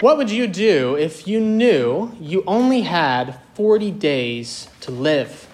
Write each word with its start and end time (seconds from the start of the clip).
What 0.00 0.18
would 0.18 0.30
you 0.30 0.46
do 0.46 0.96
if 0.96 1.26
you 1.26 1.40
knew 1.40 2.12
you 2.20 2.42
only 2.46 2.82
had 2.82 3.38
40 3.54 3.92
days 3.92 4.68
to 4.80 4.90
live? 4.90 5.48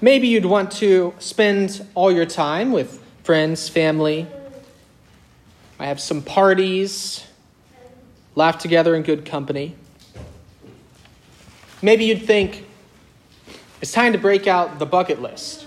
Maybe 0.00 0.28
you'd 0.28 0.44
want 0.44 0.72
to 0.72 1.14
spend 1.18 1.86
all 1.94 2.12
your 2.12 2.26
time 2.26 2.72
with 2.72 3.02
friends, 3.22 3.68
family. 3.68 4.26
I 5.78 5.86
have 5.86 6.00
some 6.00 6.22
parties, 6.22 7.24
laugh 8.34 8.58
together 8.58 8.94
in 8.94 9.02
good 9.02 9.24
company. 9.24 9.74
Maybe 11.82 12.04
you'd 12.04 12.26
think 12.26 12.66
it's 13.80 13.92
time 13.92 14.12
to 14.12 14.18
break 14.18 14.46
out 14.46 14.78
the 14.78 14.86
bucket 14.86 15.22
list. 15.22 15.66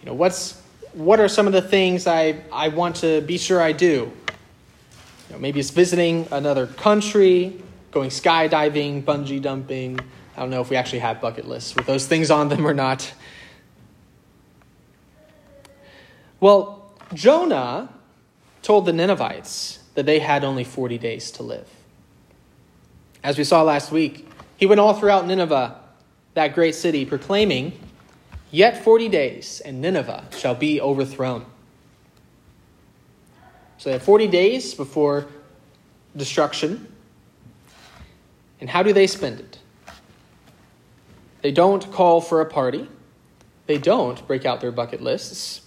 You 0.00 0.06
know, 0.06 0.14
what's 0.14 0.61
what 0.92 1.20
are 1.20 1.28
some 1.28 1.46
of 1.46 1.52
the 1.52 1.62
things 1.62 2.06
I, 2.06 2.42
I 2.52 2.68
want 2.68 2.96
to 2.96 3.20
be 3.22 3.38
sure 3.38 3.60
I 3.60 3.72
do? 3.72 4.12
You 5.28 5.32
know, 5.32 5.38
maybe 5.38 5.60
it's 5.60 5.70
visiting 5.70 6.28
another 6.30 6.66
country, 6.66 7.62
going 7.90 8.10
skydiving, 8.10 9.02
bungee 9.04 9.42
jumping. 9.42 9.98
I 10.36 10.40
don't 10.40 10.50
know 10.50 10.60
if 10.60 10.70
we 10.70 10.76
actually 10.76 11.00
have 11.00 11.20
bucket 11.20 11.46
lists 11.46 11.74
with 11.74 11.86
those 11.86 12.06
things 12.06 12.30
on 12.30 12.48
them 12.48 12.66
or 12.66 12.74
not. 12.74 13.12
Well, 16.40 16.90
Jonah 17.14 17.88
told 18.62 18.86
the 18.86 18.92
Ninevites 18.92 19.78
that 19.94 20.06
they 20.06 20.18
had 20.18 20.44
only 20.44 20.64
40 20.64 20.98
days 20.98 21.30
to 21.32 21.42
live. 21.42 21.68
As 23.22 23.38
we 23.38 23.44
saw 23.44 23.62
last 23.62 23.92
week, 23.92 24.28
he 24.56 24.66
went 24.66 24.80
all 24.80 24.94
throughout 24.94 25.26
Nineveh, 25.26 25.78
that 26.34 26.54
great 26.54 26.74
city, 26.74 27.04
proclaiming, 27.04 27.78
Yet 28.52 28.84
40 28.84 29.08
days, 29.08 29.62
and 29.64 29.80
Nineveh 29.80 30.28
shall 30.36 30.54
be 30.54 30.78
overthrown. 30.78 31.46
So 33.78 33.88
they 33.88 33.94
have 33.94 34.02
40 34.02 34.28
days 34.28 34.74
before 34.74 35.26
destruction. 36.14 36.86
And 38.60 38.68
how 38.68 38.82
do 38.82 38.92
they 38.92 39.06
spend 39.06 39.40
it? 39.40 39.58
They 41.40 41.50
don't 41.50 41.90
call 41.90 42.20
for 42.20 42.42
a 42.42 42.46
party. 42.46 42.88
They 43.66 43.78
don't 43.78 44.24
break 44.26 44.44
out 44.44 44.60
their 44.60 44.70
bucket 44.70 45.00
lists. 45.00 45.62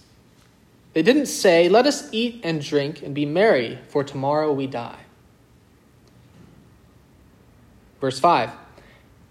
They 0.92 1.02
didn't 1.02 1.26
say, 1.26 1.68
Let 1.68 1.86
us 1.86 2.08
eat 2.12 2.40
and 2.44 2.62
drink 2.62 3.02
and 3.02 3.14
be 3.14 3.26
merry, 3.26 3.80
for 3.88 4.04
tomorrow 4.04 4.52
we 4.52 4.68
die. 4.68 5.00
Verse 8.00 8.20
5 8.20 8.50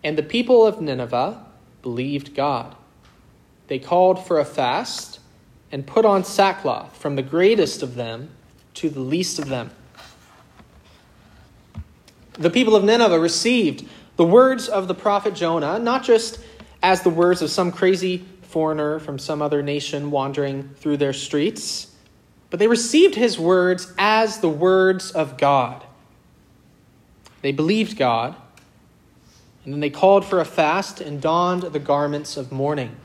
And 0.03 0.17
the 0.17 0.23
people 0.23 0.67
of 0.67 0.81
Nineveh 0.81 1.43
believed 1.81 2.35
God. 2.35 2.75
They 3.67 3.79
called 3.79 4.25
for 4.25 4.39
a 4.39 4.45
fast 4.45 5.19
and 5.71 5.85
put 5.85 6.05
on 6.05 6.23
sackcloth 6.23 6.97
from 6.97 7.15
the 7.15 7.21
greatest 7.21 7.81
of 7.81 7.95
them 7.95 8.29
to 8.75 8.89
the 8.89 8.99
least 8.99 9.39
of 9.39 9.47
them. 9.47 9.71
The 12.33 12.49
people 12.49 12.75
of 12.75 12.83
Nineveh 12.83 13.19
received 13.19 13.87
the 14.17 14.25
words 14.25 14.67
of 14.67 14.87
the 14.87 14.93
prophet 14.93 15.33
Jonah 15.33 15.79
not 15.79 16.03
just 16.03 16.39
as 16.83 17.01
the 17.01 17.09
words 17.09 17.41
of 17.41 17.49
some 17.49 17.71
crazy 17.71 18.25
foreigner 18.43 18.99
from 18.99 19.19
some 19.19 19.41
other 19.41 19.61
nation 19.61 20.11
wandering 20.11 20.69
through 20.75 20.97
their 20.97 21.13
streets, 21.13 21.91
but 22.49 22.59
they 22.59 22.67
received 22.67 23.15
his 23.15 23.39
words 23.39 23.91
as 23.97 24.39
the 24.39 24.49
words 24.49 25.11
of 25.11 25.37
God. 25.37 25.83
They 27.41 27.51
believed 27.51 27.97
God, 27.97 28.35
and 29.63 29.73
then 29.73 29.79
they 29.79 29.89
called 29.89 30.25
for 30.25 30.39
a 30.39 30.45
fast 30.45 31.01
and 31.01 31.21
donned 31.21 31.63
the 31.63 31.79
garments 31.79 32.37
of 32.37 32.51
mourning. 32.51 32.95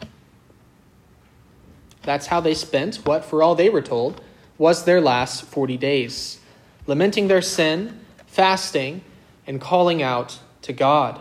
That's 2.11 2.27
how 2.27 2.41
they 2.41 2.55
spent 2.55 2.97
what, 3.07 3.25
for 3.25 3.41
all 3.41 3.55
they 3.55 3.71
were 3.71 3.81
told, 3.81 4.21
was 4.59 4.85
their 4.85 5.01
last 5.01 5.45
40 5.45 5.77
days, 5.77 6.41
lamenting 6.89 7.29
their 7.29 7.41
sin, 7.41 8.01
fasting, 8.27 9.03
and 9.47 9.61
calling 9.61 10.03
out 10.03 10.41
to 10.63 10.73
God. 10.73 11.21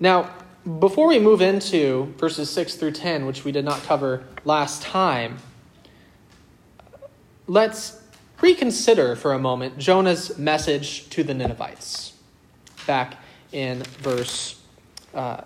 Now, 0.00 0.30
before 0.78 1.06
we 1.06 1.18
move 1.18 1.42
into 1.42 2.14
verses 2.16 2.48
6 2.48 2.76
through 2.76 2.92
10, 2.92 3.26
which 3.26 3.44
we 3.44 3.52
did 3.52 3.66
not 3.66 3.82
cover 3.82 4.24
last 4.46 4.80
time, 4.80 5.36
let's 7.46 8.00
reconsider 8.40 9.16
for 9.16 9.34
a 9.34 9.38
moment 9.38 9.76
Jonah's 9.76 10.38
message 10.38 11.10
to 11.10 11.22
the 11.22 11.34
Ninevites 11.34 12.14
back 12.86 13.18
in 13.52 13.82
verse 14.00 14.58
uh, 15.12 15.42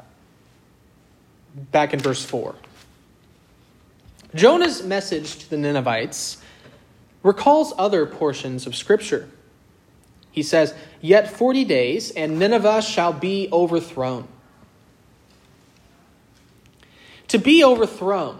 back 1.56 1.94
in 1.94 2.00
verse 2.00 2.24
4. 2.24 2.54
Jonah's 4.34 4.82
message 4.82 5.38
to 5.38 5.50
the 5.50 5.56
Ninevites 5.56 6.38
recalls 7.22 7.72
other 7.78 8.06
portions 8.06 8.66
of 8.66 8.76
Scripture. 8.76 9.28
He 10.30 10.42
says, 10.42 10.74
Yet 11.00 11.30
40 11.30 11.64
days, 11.64 12.10
and 12.10 12.38
Nineveh 12.38 12.82
shall 12.82 13.12
be 13.12 13.48
overthrown. 13.50 14.28
To 17.28 17.38
be 17.38 17.64
overthrown 17.64 18.38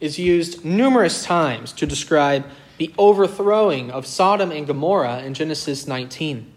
is 0.00 0.18
used 0.18 0.64
numerous 0.64 1.24
times 1.24 1.72
to 1.74 1.86
describe 1.86 2.46
the 2.78 2.92
overthrowing 2.96 3.90
of 3.90 4.06
Sodom 4.06 4.50
and 4.50 4.66
Gomorrah 4.66 5.22
in 5.22 5.34
Genesis 5.34 5.86
19. 5.86 6.52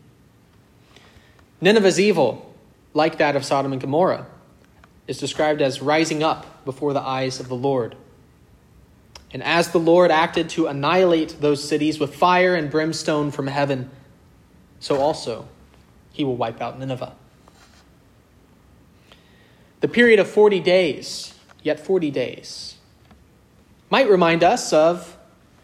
Nineveh's 1.60 2.00
evil, 2.00 2.56
like 2.94 3.18
that 3.18 3.36
of 3.36 3.44
Sodom 3.44 3.72
and 3.72 3.82
Gomorrah, 3.82 4.26
is 5.12 5.18
described 5.18 5.62
as 5.62 5.82
rising 5.82 6.24
up 6.24 6.64
before 6.64 6.94
the 6.94 7.02
eyes 7.02 7.42
of 7.42 7.50
the 7.50 7.56
Lord. 7.56 7.98
And 9.34 9.44
as 9.44 9.72
the 9.72 9.78
Lord 9.78 10.10
acted 10.10 10.48
to 10.52 10.68
annihilate 10.68 11.42
those 11.42 11.68
cities 11.68 12.00
with 12.00 12.16
fire 12.16 12.56
and 12.56 12.72
brimstone 12.72 13.30
from 13.30 13.48
heaven, 13.48 13.90
so 14.80 15.02
also 15.02 15.50
he 16.14 16.24
will 16.24 16.38
wipe 16.38 16.62
out 16.62 16.80
Nineveh. 16.80 17.14
The 19.82 19.90
period 19.90 20.20
of 20.20 20.30
40 20.30 20.62
days, 20.62 21.34
yet 21.62 21.78
40 21.78 22.10
days, 22.10 22.76
might 23.90 24.10
remind 24.10 24.46
us 24.46 24.72
of 24.72 25.18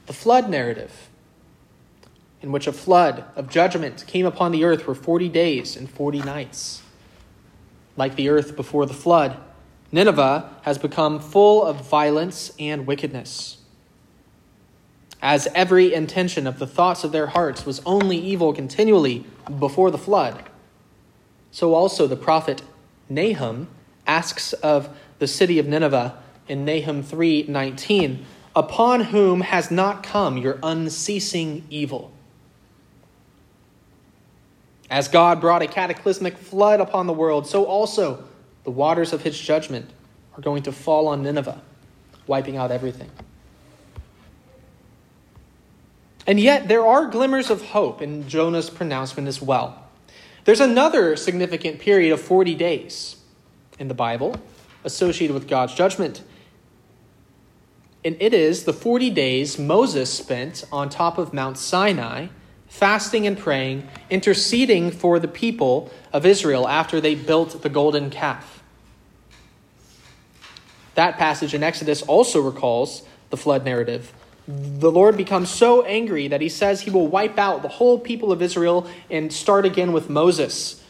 the 0.07 0.13
flood 0.13 0.49
narrative, 0.49 1.07
in 2.41 2.51
which 2.51 2.67
a 2.67 2.73
flood 2.73 3.23
of 3.37 3.49
judgment 3.49 4.03
came 4.07 4.25
upon 4.25 4.51
the 4.51 4.65
earth 4.65 4.81
for 4.81 4.93
40 4.93 5.29
days 5.29 5.77
and 5.77 5.89
40 5.89 6.19
nights. 6.19 6.81
Like 7.97 8.15
the 8.15 8.29
earth 8.29 8.55
before 8.55 8.85
the 8.85 8.93
flood, 8.93 9.35
Nineveh 9.91 10.49
has 10.61 10.77
become 10.77 11.19
full 11.19 11.63
of 11.63 11.89
violence 11.89 12.53
and 12.59 12.85
wickedness. 12.85 13.57
As 15.21 15.47
every 15.55 15.93
intention 15.93 16.45
of 16.45 16.59
the 16.59 16.67
thoughts 16.67 17.03
of 17.03 17.11
their 17.11 17.27
hearts 17.27 17.65
was 17.65 17.81
only 17.85 18.17
evil 18.17 18.53
continually 18.53 19.25
before 19.59 19.89
the 19.89 19.97
flood, 19.97 20.43
so 21.51 21.73
also 21.73 22.05
the 22.05 22.15
prophet 22.15 22.61
Nahum 23.09 23.67
asks 24.05 24.53
of 24.53 24.89
the 25.17 25.27
city 25.27 25.57
of 25.57 25.65
Nineveh 25.65 26.21
in 26.47 26.63
Nahum 26.63 27.01
3:19, 27.01 28.25
"Upon 28.55 29.05
whom 29.05 29.41
has 29.41 29.71
not 29.71 30.03
come 30.03 30.37
your 30.37 30.59
unceasing 30.61 31.63
evil?" 31.69 32.11
As 34.89 35.07
God 35.07 35.41
brought 35.41 35.61
a 35.61 35.67
cataclysmic 35.67 36.37
flood 36.37 36.79
upon 36.79 37.07
the 37.07 37.13
world, 37.13 37.47
so 37.47 37.65
also 37.65 38.23
the 38.63 38.71
waters 38.71 39.13
of 39.13 39.21
his 39.21 39.37
judgment 39.37 39.89
are 40.35 40.41
going 40.41 40.63
to 40.63 40.71
fall 40.71 41.07
on 41.07 41.23
Nineveh, 41.23 41.61
wiping 42.25 42.57
out 42.57 42.71
everything. 42.71 43.09
And 46.25 46.39
yet, 46.39 46.67
there 46.67 46.85
are 46.85 47.05
glimmers 47.05 47.49
of 47.49 47.67
hope 47.67 48.01
in 48.01 48.27
Jonah's 48.27 48.69
pronouncement 48.69 49.27
as 49.27 49.41
well. 49.41 49.83
There's 50.43 50.59
another 50.59 51.15
significant 51.15 51.79
period 51.79 52.13
of 52.13 52.21
40 52.21 52.55
days 52.55 53.17
in 53.79 53.87
the 53.87 53.93
Bible 53.93 54.35
associated 54.83 55.33
with 55.33 55.47
God's 55.47 55.73
judgment. 55.73 56.23
And 58.03 58.15
it 58.21 58.33
is 58.33 58.63
the 58.63 58.73
40 58.73 59.09
days 59.09 59.57
Moses 59.57 60.13
spent 60.13 60.65
on 60.71 60.89
top 60.89 61.17
of 61.17 61.33
Mount 61.33 61.57
Sinai 61.57 62.27
fasting 62.77 63.25
and 63.25 63.39
praying, 63.39 63.87
interceding 64.11 64.91
for 64.91 65.17
the 65.17 65.27
people 65.27 65.91
of 66.13 66.27
Israel 66.27 66.67
after 66.67 67.01
they 67.01 67.15
built 67.15 67.63
the 67.63 67.69
golden 67.69 68.11
calf. 68.11 68.63
That 70.93 71.17
passage 71.17 71.55
in 71.55 71.63
Exodus 71.63 72.03
also 72.03 72.39
recalls 72.39 73.01
the 73.31 73.37
flood 73.37 73.65
narrative. 73.65 74.13
The 74.47 74.91
Lord 74.91 75.17
becomes 75.17 75.49
so 75.49 75.83
angry 75.83 76.27
that 76.27 76.39
he 76.39 76.49
says 76.49 76.81
he 76.81 76.91
will 76.91 77.07
wipe 77.07 77.39
out 77.39 77.63
the 77.63 77.67
whole 77.67 77.99
people 77.99 78.31
of 78.31 78.43
Israel 78.43 78.87
and 79.09 79.33
start 79.33 79.65
again 79.65 79.91
with 79.91 80.07
Moses, 80.07 80.83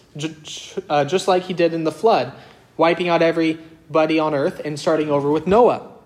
uh, 0.89 1.05
just 1.05 1.27
like 1.29 1.43
he 1.43 1.53
did 1.53 1.73
in 1.73 1.85
the 1.85 1.91
flood, 1.91 2.33
wiping 2.75 3.07
out 3.07 3.21
everybody 3.21 4.19
on 4.19 4.35
earth 4.35 4.61
and 4.65 4.77
starting 4.77 5.09
over 5.09 5.31
with 5.31 5.47
Noah. 5.47 5.96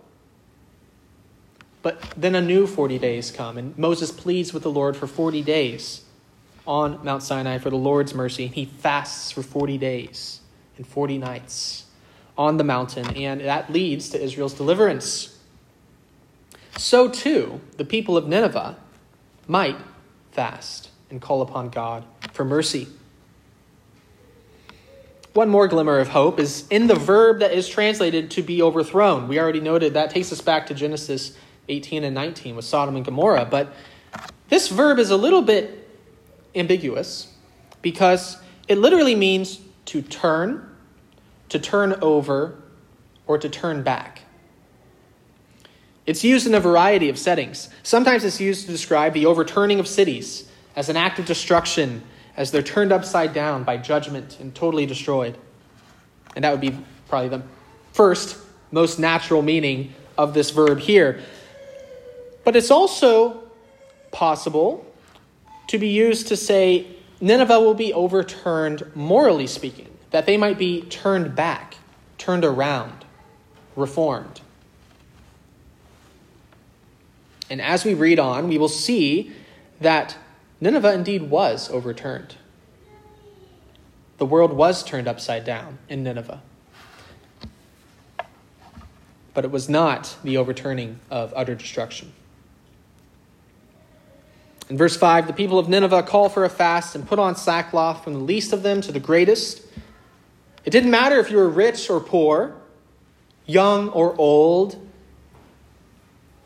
But 1.82 2.02
then 2.16 2.36
a 2.36 2.42
new 2.42 2.68
40 2.68 3.00
days 3.00 3.32
come, 3.32 3.58
and 3.58 3.78
Moses 3.78 4.12
pleads 4.12 4.54
with 4.54 4.64
the 4.64 4.72
Lord 4.72 4.96
for 4.96 5.08
40 5.08 5.42
days 5.42 6.04
on 6.68 7.04
Mount 7.04 7.24
Sinai 7.24 7.58
for 7.58 7.70
the 7.70 7.78
Lord's 7.78 8.14
mercy. 8.14 8.48
He 8.48 8.66
fasts 8.66 9.32
for 9.32 9.42
40 9.42 9.78
days 9.78 10.42
and 10.78 10.86
40 10.86 11.18
nights 11.18 11.86
on 12.38 12.58
the 12.58 12.64
mountain, 12.64 13.16
and 13.16 13.42
that 13.42 13.72
leads 13.72 14.10
to 14.10 14.22
Israel's 14.22 14.54
deliverance. 14.54 15.38
so 16.78 17.10
too 17.10 17.60
the 17.78 17.86
people 17.86 18.16
of 18.16 18.28
Nineveh 18.28 18.78
might 19.48 19.76
fast 20.32 20.90
and 21.10 21.22
call 21.22 21.42
upon 21.42 21.70
God 21.70 22.06
for 22.32 22.46
mercy. 22.46 22.88
One 25.34 25.50
more 25.50 25.68
glimmer 25.68 26.00
of 26.00 26.10
hope 26.10 26.40
is 26.40 26.68
in 26.70 26.88
the 26.88 26.96
verb 26.96 27.40
that 27.40 27.52
is 27.52 27.68
translated 27.68 28.32
to 28.32 28.42
be 28.42 28.62
overthrown. 28.62 29.28
We 29.28 29.40
already 29.40 29.60
noted 29.62 29.94
that 29.94 30.10
takes 30.10 30.32
us 30.32 30.42
back 30.42 30.68
to 30.68 30.74
Genesis 30.74 31.38
18 31.72 32.04
and 32.04 32.14
19 32.14 32.56
with 32.56 32.66
Sodom 32.66 32.96
and 32.96 33.06
Gomorrah, 33.06 33.48
but 33.50 33.74
this 34.50 34.68
verb 34.68 35.00
is 35.00 35.10
a 35.10 35.18
little 35.18 35.42
bit 35.42 35.90
ambiguous 36.54 37.34
because 37.82 38.38
it 38.68 38.78
literally 38.78 39.16
means 39.16 39.62
to 39.86 40.02
turn, 40.02 40.70
to 41.50 41.60
turn 41.60 41.94
over, 42.02 42.62
or 43.26 43.38
to 43.38 43.50
turn 43.50 43.82
back. 43.84 44.22
It's 46.06 46.24
used 46.24 46.48
in 46.48 46.54
a 46.54 46.60
variety 46.60 47.08
of 47.10 47.18
settings. 47.18 47.70
Sometimes 47.84 48.24
it's 48.24 48.42
used 48.42 48.66
to 48.66 48.72
describe 48.72 49.14
the 49.14 49.26
overturning 49.26 49.80
of 49.80 49.88
cities 49.88 50.50
as 50.76 50.90
an 50.90 50.98
act 50.98 51.20
of 51.20 51.26
destruction, 51.26 52.02
as 52.36 52.52
they're 52.52 52.62
turned 52.62 52.92
upside 52.92 53.34
down 53.34 53.64
by 53.64 53.78
judgment 53.78 54.38
and 54.40 54.54
totally 54.54 54.86
destroyed. 54.86 55.38
And 56.36 56.44
that 56.44 56.52
would 56.52 56.62
be 56.62 56.78
probably 57.08 57.30
the 57.30 57.44
first, 57.94 58.38
most 58.72 59.00
natural 59.00 59.42
meaning 59.42 59.94
of 60.18 60.34
this 60.34 60.50
verb 60.50 60.80
here. 60.80 61.22
But 62.44 62.56
it's 62.56 62.72
also 62.72 63.44
possible 64.12 64.86
to 65.68 65.78
be 65.78 65.88
used 65.88 66.28
to 66.28 66.36
say 66.36 66.88
Nineveh 67.22 67.60
will 67.60 67.76
be 67.76 67.94
overturned 67.94 68.92
morally 68.96 69.48
speaking, 69.48 69.90
that 70.10 70.26
they 70.26 70.38
might 70.38 70.58
be 70.58 70.82
turned 70.82 71.36
back, 71.36 71.76
turned 72.18 72.44
around, 72.44 73.06
reformed. 73.76 74.42
And 77.50 77.62
as 77.62 77.86
we 77.86 77.94
read 77.94 78.18
on, 78.18 78.48
we 78.48 78.58
will 78.58 78.68
see 78.68 79.32
that 79.80 80.18
Nineveh 80.60 80.94
indeed 80.94 81.24
was 81.24 81.70
overturned. 81.70 82.36
The 84.18 84.26
world 84.26 84.54
was 84.54 84.84
turned 84.84 85.08
upside 85.08 85.44
down 85.44 85.80
in 85.90 86.04
Nineveh. 86.04 86.42
But 89.34 89.46
it 89.46 89.52
was 89.52 89.70
not 89.70 90.16
the 90.24 90.38
overturning 90.38 91.00
of 91.10 91.34
utter 91.36 91.56
destruction. 91.56 92.14
In 94.72 94.78
verse 94.78 94.96
5, 94.96 95.28
the 95.28 95.34
people 95.34 95.60
of 95.60 95.68
Nineveh 95.68 96.02
call 96.04 96.30
for 96.30 96.46
a 96.46 96.50
fast 96.50 96.96
and 96.96 97.06
put 97.06 97.20
on 97.20 97.36
sackcloth 97.36 98.06
from 98.06 98.14
the 98.14 98.20
least 98.20 98.54
of 98.54 98.64
them 98.64 98.80
to 98.80 98.94
the 98.94 99.02
greatest. 99.02 99.62
It 100.64 100.70
didn't 100.70 100.92
matter 100.92 101.20
if 101.20 101.30
you 101.30 101.36
were 101.36 101.50
rich 101.50 101.90
or 101.90 102.00
poor, 102.00 102.56
young 103.46 103.90
or 103.90 104.16
old, 104.18 104.78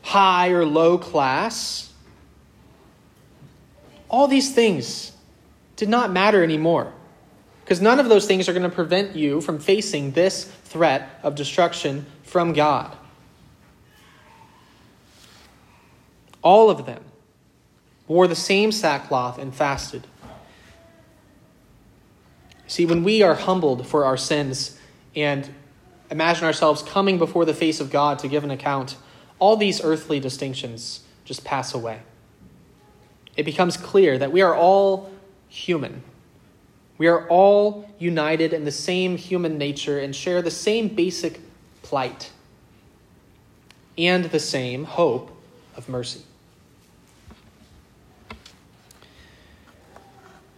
high 0.02 0.50
or 0.50 0.66
low 0.66 0.98
class. 0.98 1.94
All 4.10 4.28
these 4.28 4.56
things 4.56 5.12
did 5.76 5.90
not 5.90 6.12
matter 6.12 6.44
anymore 6.44 6.94
because 7.64 7.80
none 7.80 8.00
of 8.00 8.10
those 8.10 8.26
things 8.26 8.50
are 8.50 8.54
going 8.54 8.68
to 8.68 8.76
prevent 8.76 9.16
you 9.16 9.40
from 9.40 9.60
facing 9.60 10.14
this 10.14 10.46
threat 10.46 11.20
of 11.22 11.36
destruction 11.36 12.08
from 12.24 12.54
God. 12.54 12.98
All 16.42 16.72
of 16.72 16.88
them 16.88 17.04
wore 18.08 18.28
the 18.28 18.36
same 18.36 18.72
sackcloth, 18.72 19.38
and 19.38 19.54
fasted. 19.54 20.06
See, 22.68 22.86
when 22.86 23.04
we 23.04 23.22
are 23.22 23.36
humbled 23.36 23.88
for 23.88 24.06
our 24.06 24.18
sins 24.18 24.80
and 25.16 25.50
imagine 26.10 26.46
ourselves 26.46 26.82
coming 26.82 27.18
before 27.18 27.46
the 27.46 27.54
face 27.54 27.80
of 27.80 27.92
God 27.92 28.20
to 28.20 28.28
give 28.28 28.44
an 28.44 28.52
account, 28.52 28.98
all 29.40 29.56
these 29.58 29.84
earthly 29.84 30.20
distinctions 30.20 31.04
just 31.26 31.44
pass 31.44 31.74
away. 31.74 32.02
It 33.36 33.44
becomes 33.44 33.78
clear 33.78 34.18
that 34.18 34.32
we 34.32 34.42
are 34.42 34.56
all 34.56 35.12
human. 35.48 36.04
We 36.98 37.08
are 37.08 37.28
all 37.28 37.90
united 38.00 38.54
in 38.54 38.66
the 38.66 38.72
same 38.72 39.18
human 39.18 39.58
nature 39.58 40.00
and 40.00 40.16
share 40.16 40.42
the 40.42 40.52
same 40.52 40.88
basic 40.88 41.42
plight 41.82 42.32
and 43.98 44.26
the 44.26 44.40
same 44.40 44.86
hope 44.86 45.32
of 45.76 45.90
mercy. 45.90 46.22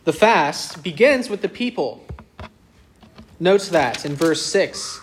The 0.07 0.13
fast 0.13 0.83
begins 0.83 1.29
with 1.29 1.41
the 1.41 1.49
people. 1.49 2.01
Note 3.41 3.63
that 3.71 4.05
in 4.05 4.15
verse 4.15 4.41
6, 4.45 5.01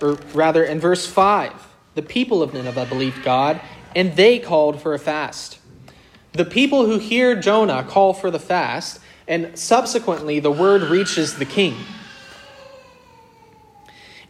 or 0.00 0.14
rather 0.32 0.64
in 0.64 0.80
verse 0.80 1.06
5. 1.06 1.52
The 1.96 2.00
people 2.00 2.42
of 2.42 2.54
Nineveh 2.54 2.86
believed 2.86 3.22
God, 3.22 3.60
and 3.94 4.16
they 4.16 4.38
called 4.38 4.80
for 4.80 4.94
a 4.94 4.98
fast. 4.98 5.58
The 6.32 6.46
people 6.46 6.86
who 6.86 6.98
hear 6.98 7.38
Jonah 7.38 7.84
call 7.84 8.14
for 8.14 8.30
the 8.30 8.38
fast, 8.38 9.00
and 9.28 9.58
subsequently 9.58 10.40
the 10.40 10.50
word 10.50 10.80
reaches 10.84 11.36
the 11.36 11.44
king. 11.44 11.76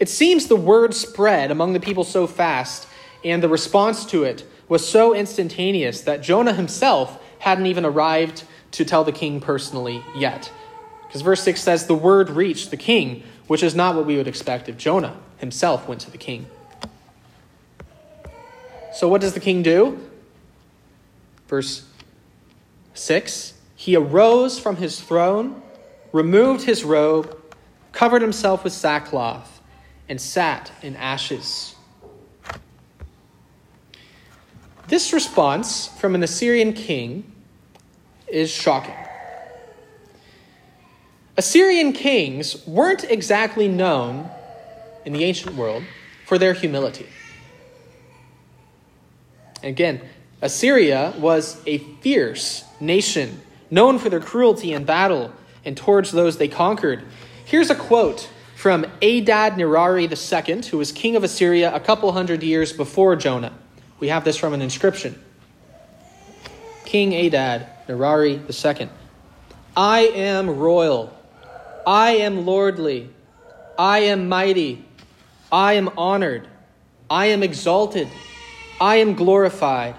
It 0.00 0.08
seems 0.08 0.48
the 0.48 0.56
word 0.56 0.94
spread 0.94 1.52
among 1.52 1.74
the 1.74 1.80
people 1.80 2.02
so 2.02 2.26
fast, 2.26 2.88
and 3.24 3.40
the 3.40 3.48
response 3.48 4.04
to 4.06 4.24
it 4.24 4.44
was 4.68 4.84
so 4.84 5.14
instantaneous 5.14 6.00
that 6.00 6.22
Jonah 6.22 6.54
himself 6.54 7.22
hadn't 7.38 7.66
even 7.66 7.84
arrived 7.84 8.42
to 8.72 8.84
tell 8.84 9.04
the 9.04 9.12
king 9.12 9.40
personally 9.40 10.02
yet. 10.14 10.50
Because 11.06 11.22
verse 11.22 11.42
6 11.42 11.60
says, 11.60 11.86
The 11.86 11.94
word 11.94 12.30
reached 12.30 12.70
the 12.70 12.76
king, 12.76 13.24
which 13.46 13.62
is 13.62 13.74
not 13.74 13.96
what 13.96 14.06
we 14.06 14.16
would 14.16 14.28
expect 14.28 14.68
if 14.68 14.76
Jonah 14.76 15.16
himself 15.38 15.88
went 15.88 16.00
to 16.02 16.10
the 16.10 16.18
king. 16.18 16.46
So, 18.92 19.08
what 19.08 19.20
does 19.20 19.34
the 19.34 19.40
king 19.40 19.62
do? 19.62 19.98
Verse 21.48 21.84
6 22.94 23.54
He 23.74 23.96
arose 23.96 24.58
from 24.58 24.76
his 24.76 25.00
throne, 25.00 25.62
removed 26.12 26.64
his 26.64 26.84
robe, 26.84 27.36
covered 27.92 28.22
himself 28.22 28.62
with 28.62 28.72
sackcloth, 28.72 29.60
and 30.08 30.20
sat 30.20 30.70
in 30.82 30.96
ashes. 30.96 31.74
This 34.86 35.12
response 35.12 35.86
from 35.86 36.14
an 36.14 36.22
Assyrian 36.22 36.72
king 36.72 37.30
is 38.30 38.50
shocking. 38.50 38.94
Assyrian 41.36 41.92
kings 41.92 42.66
weren't 42.66 43.04
exactly 43.04 43.68
known 43.68 44.28
in 45.04 45.12
the 45.12 45.24
ancient 45.24 45.56
world 45.56 45.84
for 46.26 46.38
their 46.38 46.52
humility. 46.52 47.06
Again, 49.62 50.00
Assyria 50.42 51.14
was 51.18 51.60
a 51.66 51.78
fierce 51.78 52.64
nation, 52.80 53.40
known 53.70 53.98
for 53.98 54.08
their 54.08 54.20
cruelty 54.20 54.72
in 54.72 54.84
battle 54.84 55.32
and 55.64 55.76
towards 55.76 56.12
those 56.12 56.38
they 56.38 56.48
conquered. 56.48 57.04
Here's 57.44 57.70
a 57.70 57.74
quote 57.74 58.28
from 58.54 58.84
Adad 59.02 59.54
Nirari 59.54 60.08
II, 60.08 60.68
who 60.68 60.78
was 60.78 60.92
king 60.92 61.16
of 61.16 61.24
Assyria 61.24 61.74
a 61.74 61.80
couple 61.80 62.12
hundred 62.12 62.42
years 62.42 62.72
before 62.72 63.16
Jonah. 63.16 63.52
We 63.98 64.08
have 64.08 64.24
this 64.24 64.36
from 64.36 64.52
an 64.52 64.62
inscription. 64.62 65.18
King 66.84 67.14
Adad 67.14 67.66
Nirari 67.90 68.80
II. 68.80 68.88
I 69.76 70.00
am 70.00 70.48
royal. 70.50 71.12
I 71.86 72.12
am 72.12 72.46
lordly. 72.46 73.10
I 73.78 74.00
am 74.00 74.28
mighty. 74.28 74.84
I 75.50 75.74
am 75.74 75.90
honored. 75.98 76.46
I 77.08 77.26
am 77.26 77.42
exalted. 77.42 78.08
I 78.80 78.96
am 78.96 79.14
glorified. 79.14 79.96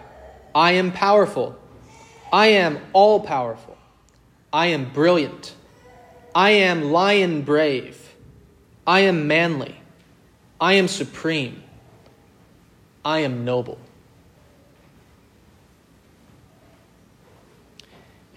I 0.55 0.73
am 0.73 0.91
powerful. 0.93 1.57
I 2.31 2.47
am 2.47 2.79
all 2.93 3.19
powerful. 3.19 3.77
I 4.53 4.67
am 4.67 4.91
brilliant. 4.93 5.53
I 6.33 6.51
am 6.51 6.91
lion 6.91 7.41
brave. 7.41 7.97
I 8.87 9.01
am 9.01 9.27
manly. 9.27 9.75
I 10.59 10.73
am 10.73 10.87
supreme. 10.87 11.61
I 13.03 13.19
am 13.19 13.43
noble. 13.43 13.79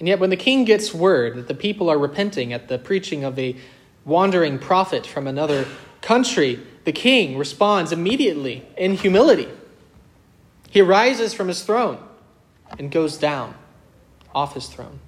And 0.04 0.08
yet, 0.11 0.20
when 0.20 0.28
the 0.28 0.37
king 0.37 0.66
gets 0.66 0.92
word 0.92 1.34
that 1.37 1.49
the 1.49 1.54
people 1.54 1.88
are 1.88 1.96
repenting 1.96 2.52
at 2.52 2.68
the 2.68 2.78
preaching 2.78 3.25
of 3.25 3.38
a 3.38 3.56
wandering 4.04 4.58
prophet 4.58 5.06
from 5.06 5.26
another 5.26 5.66
country, 6.02 6.61
the 6.84 6.92
king 6.92 7.38
responds 7.38 7.90
immediately 7.90 8.66
in 8.76 8.96
humility. 8.96 9.49
He 10.68 10.82
rises 10.82 11.32
from 11.32 11.49
his 11.49 11.62
throne 11.62 12.06
and 12.78 12.90
goes 12.90 13.16
down 13.16 13.54
off 14.34 14.52
his 14.52 14.66
throne. 14.66 14.99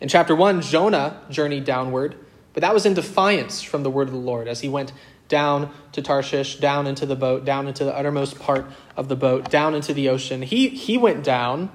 In 0.00 0.08
chapter 0.08 0.36
1, 0.36 0.60
Jonah 0.62 1.20
journeyed 1.28 1.64
downward, 1.64 2.14
but 2.52 2.60
that 2.60 2.72
was 2.72 2.86
in 2.86 2.94
defiance 2.94 3.62
from 3.62 3.82
the 3.82 3.90
word 3.90 4.06
of 4.06 4.14
the 4.14 4.20
Lord 4.20 4.46
as 4.46 4.60
he 4.60 4.68
went 4.68 4.92
down 5.26 5.74
to 5.90 6.02
Tarshish, 6.02 6.60
down 6.60 6.86
into 6.86 7.04
the 7.04 7.16
boat, 7.16 7.44
down 7.44 7.66
into 7.66 7.82
the 7.82 7.96
uttermost 7.96 8.38
part 8.38 8.64
of 8.96 9.08
the 9.08 9.16
boat, 9.16 9.50
down 9.50 9.74
into 9.74 9.92
the 9.92 10.08
ocean. 10.08 10.40
He, 10.40 10.68
he 10.68 10.96
went 10.96 11.24
down 11.24 11.70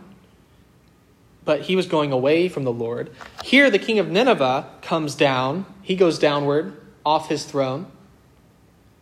but 1.45 1.61
he 1.61 1.75
was 1.75 1.87
going 1.87 2.11
away 2.11 2.49
from 2.49 2.63
the 2.63 2.71
Lord. 2.71 3.09
Here, 3.43 3.69
the 3.69 3.79
king 3.79 3.99
of 3.99 4.09
Nineveh 4.09 4.69
comes 4.81 5.15
down. 5.15 5.65
He 5.81 5.95
goes 5.95 6.19
downward 6.19 6.79
off 7.05 7.29
his 7.29 7.45
throne. 7.45 7.87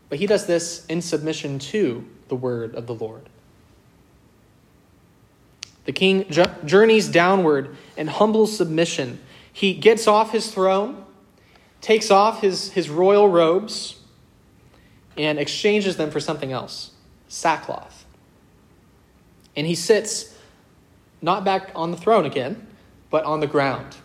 But 0.10 0.20
he 0.20 0.27
does 0.27 0.46
this 0.46 0.86
in 0.86 1.01
submission 1.01 1.60
to 1.60 2.08
the 2.29 2.36
word 2.36 2.75
of 2.75 2.88
the 2.88 2.94
Lord. 2.94 3.29
The 5.86 5.91
king 5.94 6.25
journeys 6.65 7.08
downward 7.08 7.75
in 7.96 8.08
humble 8.08 8.46
submission. 8.46 9.20
He 9.51 9.74
gets 9.74 10.08
off 10.08 10.32
his 10.32 10.51
throne, 10.51 11.03
takes 11.82 12.12
off 12.12 12.41
his, 12.41 12.72
his 12.72 12.89
royal 12.89 13.29
robes, 13.29 14.01
and 15.17 15.39
exchanges 15.39 15.98
them 15.98 16.12
for 16.12 16.20
something 16.20 16.51
else 16.51 16.91
sackcloth. 17.29 18.06
And 19.56 19.65
he 19.65 19.75
sits 19.75 20.37
not 21.22 21.44
back 21.44 21.72
on 21.76 21.92
the 21.92 21.98
throne 21.98 22.26
again, 22.26 22.68
but 23.10 23.24
on 23.24 23.40
the 23.40 23.48
ground 23.48 23.96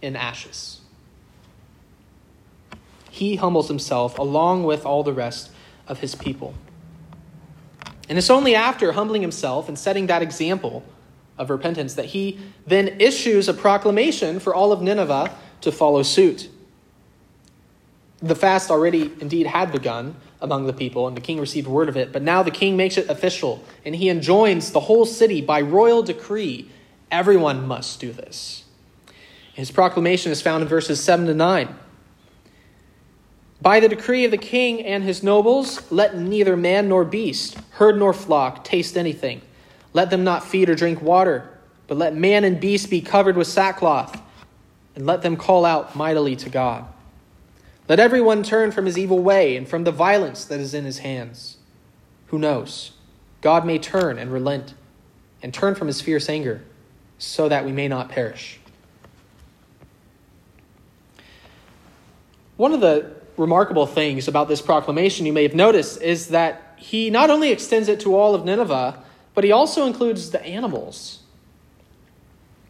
in 0.00 0.16
ashes. 0.16 0.80
He 3.10 3.36
humbles 3.36 3.68
himself 3.68 4.18
along 4.18 4.64
with 4.64 4.84
all 4.84 5.02
the 5.02 5.12
rest 5.12 5.50
of 5.88 6.00
his 6.00 6.14
people. 6.14 6.54
And 8.08 8.18
it's 8.18 8.30
only 8.30 8.54
after 8.54 8.92
humbling 8.92 9.22
himself 9.22 9.68
and 9.68 9.78
setting 9.78 10.06
that 10.06 10.22
example 10.22 10.84
of 11.38 11.50
repentance 11.50 11.94
that 11.94 12.06
he 12.06 12.38
then 12.66 13.00
issues 13.00 13.48
a 13.48 13.54
proclamation 13.54 14.38
for 14.38 14.54
all 14.54 14.72
of 14.72 14.80
Nineveh 14.80 15.34
to 15.62 15.72
follow 15.72 16.02
suit. 16.02 16.48
The 18.20 18.34
fast 18.34 18.70
already 18.70 19.12
indeed 19.20 19.46
had 19.46 19.72
begun 19.72 20.16
among 20.40 20.66
the 20.66 20.72
people, 20.72 21.08
and 21.08 21.16
the 21.16 21.20
king 21.20 21.40
received 21.40 21.66
word 21.66 21.88
of 21.88 21.96
it, 21.96 22.12
but 22.12 22.22
now 22.22 22.42
the 22.42 22.50
king 22.50 22.76
makes 22.76 22.96
it 22.96 23.08
official, 23.08 23.62
and 23.84 23.94
he 23.94 24.08
enjoins 24.08 24.72
the 24.72 24.80
whole 24.80 25.06
city 25.06 25.40
by 25.40 25.60
royal 25.60 26.02
decree 26.02 26.70
everyone 27.10 27.66
must 27.66 28.00
do 28.00 28.12
this. 28.12 28.64
His 29.54 29.70
proclamation 29.70 30.32
is 30.32 30.42
found 30.42 30.62
in 30.62 30.68
verses 30.68 31.02
7 31.02 31.26
to 31.26 31.34
9. 31.34 31.74
By 33.62 33.80
the 33.80 33.88
decree 33.88 34.24
of 34.26 34.30
the 34.30 34.36
king 34.36 34.84
and 34.84 35.02
his 35.02 35.22
nobles, 35.22 35.90
let 35.90 36.16
neither 36.16 36.56
man 36.56 36.88
nor 36.88 37.04
beast, 37.04 37.56
herd 37.70 37.98
nor 37.98 38.12
flock, 38.12 38.64
taste 38.64 38.96
anything 38.96 39.40
let 39.96 40.10
them 40.10 40.24
not 40.24 40.44
feed 40.44 40.68
or 40.68 40.74
drink 40.74 41.00
water, 41.00 41.48
but 41.86 41.96
let 41.96 42.14
man 42.14 42.44
and 42.44 42.60
beast 42.60 42.90
be 42.90 43.00
covered 43.00 43.34
with 43.34 43.46
sackcloth, 43.46 44.20
and 44.94 45.06
let 45.06 45.22
them 45.22 45.38
call 45.38 45.64
out 45.64 45.96
mightily 45.96 46.36
to 46.36 46.50
God. 46.50 46.84
Let 47.88 48.00
everyone 48.00 48.42
turn 48.42 48.72
from 48.72 48.86
his 48.86 48.98
evil 48.98 49.20
way 49.20 49.56
and 49.56 49.68
from 49.68 49.84
the 49.84 49.92
violence 49.92 50.44
that 50.46 50.58
is 50.58 50.74
in 50.74 50.84
his 50.84 50.98
hands. 50.98 51.58
Who 52.28 52.38
knows? 52.38 52.92
God 53.40 53.64
may 53.64 53.78
turn 53.78 54.18
and 54.18 54.32
relent 54.32 54.74
and 55.42 55.54
turn 55.54 55.74
from 55.76 55.86
his 55.86 56.00
fierce 56.00 56.28
anger 56.28 56.62
so 57.18 57.48
that 57.48 57.64
we 57.64 57.72
may 57.72 57.86
not 57.86 58.08
perish. 58.08 58.58
One 62.56 62.72
of 62.72 62.80
the 62.80 63.12
remarkable 63.36 63.86
things 63.86 64.28
about 64.28 64.48
this 64.48 64.62
proclamation 64.62 65.26
you 65.26 65.32
may 65.32 65.42
have 65.42 65.54
noticed 65.54 66.00
is 66.02 66.28
that 66.28 66.74
he 66.76 67.10
not 67.10 67.30
only 67.30 67.52
extends 67.52 67.88
it 67.88 68.00
to 68.00 68.16
all 68.16 68.34
of 68.34 68.44
Nineveh, 68.44 69.02
but 69.34 69.44
he 69.44 69.52
also 69.52 69.86
includes 69.86 70.30
the 70.30 70.44
animals. 70.44 71.20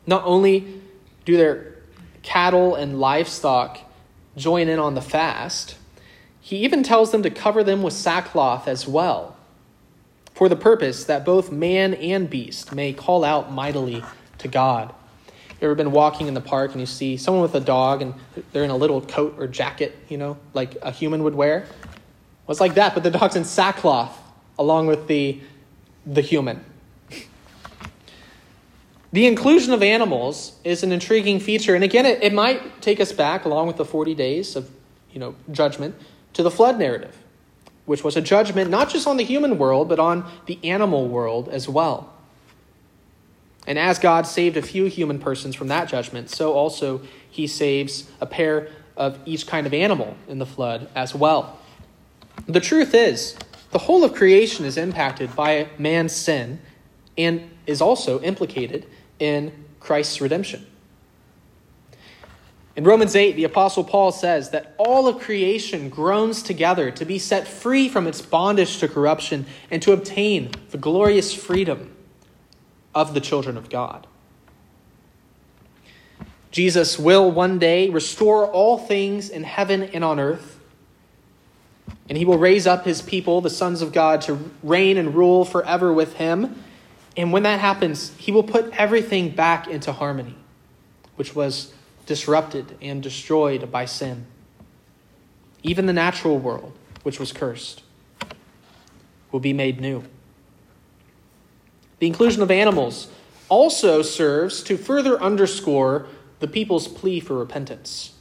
Not 0.07 0.25
only 0.25 0.81
do 1.25 1.37
their 1.37 1.77
cattle 2.23 2.75
and 2.75 3.01
livestock 3.01 3.79
join 4.37 4.69
in 4.69 4.79
on 4.79 4.95
the 4.95 5.01
fast, 5.01 5.77
he 6.41 6.59
even 6.59 6.83
tells 6.83 7.11
them 7.11 7.23
to 7.23 7.31
cover 7.31 7.65
them 7.65 7.83
with 7.83 7.95
sackcloth 7.95 8.69
as 8.69 8.87
well, 8.87 9.37
for 10.35 10.49
the 10.49 10.57
purpose 10.57 11.05
that 11.05 11.25
both 11.25 11.51
man 11.51 11.95
and 11.95 12.31
beast 12.31 12.73
may 12.73 12.93
call 12.93 13.25
out 13.25 13.51
mightily 13.51 14.05
to 14.39 14.49
God. 14.49 14.95
You 15.61 15.69
ever 15.69 15.75
been 15.75 15.91
walking 15.91 16.29
in 16.29 16.35
the 16.35 16.41
park 16.43 16.73
and 16.73 16.81
you 16.81 16.87
see 16.87 17.17
someone 17.17 17.43
with 17.43 17.55
a 17.55 17.61
dog 17.61 18.03
and 18.03 18.15
they're 18.53 18.65
in 18.65 18.71
a 18.71 18.77
little 18.77 19.01
coat 19.01 19.37
or 19.39 19.47
jacket, 19.47 19.97
you 20.09 20.19
know, 20.19 20.37
like 20.53 20.77
a 20.83 20.91
human 20.91 21.23
would 21.23 21.35
wear? 21.35 21.61
Well, 22.47 22.53
it's 22.53 22.61
like 22.61 22.75
that, 22.75 22.95
but 22.95 23.03
the 23.03 23.11
dog's 23.11 23.37
in 23.37 23.45
sackcloth 23.45 24.17
along 24.59 24.87
with 24.87 25.09
the 25.09 25.41
the 26.05 26.21
human. 26.21 26.65
The 29.17 29.27
inclusion 29.27 29.73
of 29.73 29.83
animals 29.83 30.53
is 30.63 30.83
an 30.83 30.93
intriguing 30.93 31.41
feature, 31.41 31.75
and 31.75 31.83
again, 31.83 32.05
it, 32.05 32.23
it 32.23 32.35
might 32.35 32.83
take 32.83 33.01
us 33.01 33.13
back, 33.13 33.47
along 33.47 33.67
with 33.67 33.79
the 33.79 33.85
40 33.87 34.15
days 34.15 34.57
of 34.57 34.69
you 35.11 35.19
know, 35.19 35.35
judgment, 35.51 35.95
to 36.35 36.43
the 36.43 36.51
flood 36.51 36.79
narrative, 36.79 37.17
which 37.87 38.05
was 38.05 38.19
a 38.19 38.21
judgment 38.21 38.69
not 38.69 38.91
just 38.91 39.07
on 39.07 39.17
the 39.17 39.25
human 39.25 39.57
world, 39.57 39.89
but 39.89 39.99
on 39.99 40.31
the 40.45 40.59
animal 40.63 41.09
world 41.09 41.49
as 41.49 41.67
well. 41.67 42.13
And 43.67 43.79
as 43.79 43.99
God 43.99 44.27
saved 44.27 44.59
a 44.59 44.61
few 44.61 44.85
human 44.85 45.19
persons 45.19 45.55
from 45.55 45.69
that 45.69 45.89
judgment, 45.89 46.29
so 46.29 46.53
also 46.53 47.01
he 47.31 47.47
saves 47.47 48.11
a 48.21 48.27
pair 48.27 48.69
of 48.99 49.19
each 49.25 49.47
kind 49.47 49.67
of 49.67 49.73
animal 49.73 50.15
in 50.29 50.41
the 50.41 50.47
flood 50.47 50.91
as 50.95 51.15
well. 51.15 51.59
The 52.47 52.61
truth 52.61 52.93
is, 52.93 53.35
the 53.71 53.79
whole 53.79 54.05
of 54.05 54.13
creation 54.13 54.67
is 54.67 54.77
impacted 54.77 55.35
by 55.35 55.69
man's 55.79 56.13
sin 56.13 56.59
and 57.17 57.49
is 57.67 57.81
also 57.81 58.21
implicated 58.21 58.87
in 59.19 59.53
Christ's 59.81 60.21
redemption. 60.21 60.67
In 62.75 62.85
Romans 62.85 63.17
8, 63.17 63.37
the 63.37 63.45
Apostle 63.45 63.85
Paul 63.85 64.13
says 64.13 64.51
that 64.51 64.75
all 64.77 65.09
of 65.09 65.19
creation 65.19 65.89
groans 65.89 66.43
together 66.43 66.91
to 66.91 67.05
be 67.07 67.19
set 67.19 67.49
free 67.49 67.89
from 67.89 68.07
its 68.07 68.21
bondage 68.21 68.79
to 68.79 68.89
corruption 68.89 69.47
and 69.71 69.81
to 69.83 69.93
obtain 69.93 70.51
the 70.71 70.79
glorious 70.79 71.33
freedom 71.33 71.97
of 72.95 73.15
the 73.15 73.21
children 73.21 73.57
of 73.57 73.71
God. 73.71 74.07
Jesus 76.51 76.99
will 76.99 77.31
one 77.31 77.59
day 77.59 77.89
restore 77.89 78.47
all 78.47 78.77
things 78.77 79.31
in 79.31 79.43
heaven 79.45 79.83
and 79.83 80.05
on 80.05 80.21
earth 80.21 80.57
and 82.09 82.17
he 82.17 82.25
will 82.25 82.39
raise 82.39 82.67
up 82.67 82.85
his 82.85 83.03
people, 83.03 83.41
the 83.41 83.51
sons 83.51 83.83
of 83.83 83.93
God, 83.93 84.21
to 84.23 84.51
reign 84.63 84.97
and 84.97 85.15
rule 85.15 85.45
forever 85.45 85.93
with 85.93 86.15
him. 86.15 86.63
And 87.17 87.33
when 87.33 87.45
that 87.45 87.61
happens, 87.61 88.15
he 88.19 88.31
will 88.31 88.43
put 88.43 88.73
everything 88.75 89.31
back 89.31 89.69
into 89.69 89.93
harmony, 89.93 90.37
which 91.17 91.35
was 91.35 91.73
disrupted 92.05 92.77
and 92.83 93.03
destroyed 93.03 93.71
by 93.73 93.87
sin. 93.87 94.27
Even 95.63 95.87
the 95.87 95.93
natural 95.93 96.39
world, 96.39 96.77
which 97.03 97.19
was 97.19 97.33
cursed, 97.33 97.83
will 99.33 99.41
be 99.41 99.53
made 99.53 99.81
new. 99.81 100.05
The 101.99 102.07
inclusion 102.07 102.43
of 102.43 102.51
animals 102.51 103.09
also 103.49 104.03
serves 104.03 104.63
to 104.65 104.77
further 104.77 105.21
underscore 105.21 106.07
the 106.41 106.49
people's 106.49 106.87
plea 106.89 107.21
for 107.21 107.39
repentance. 107.39 108.13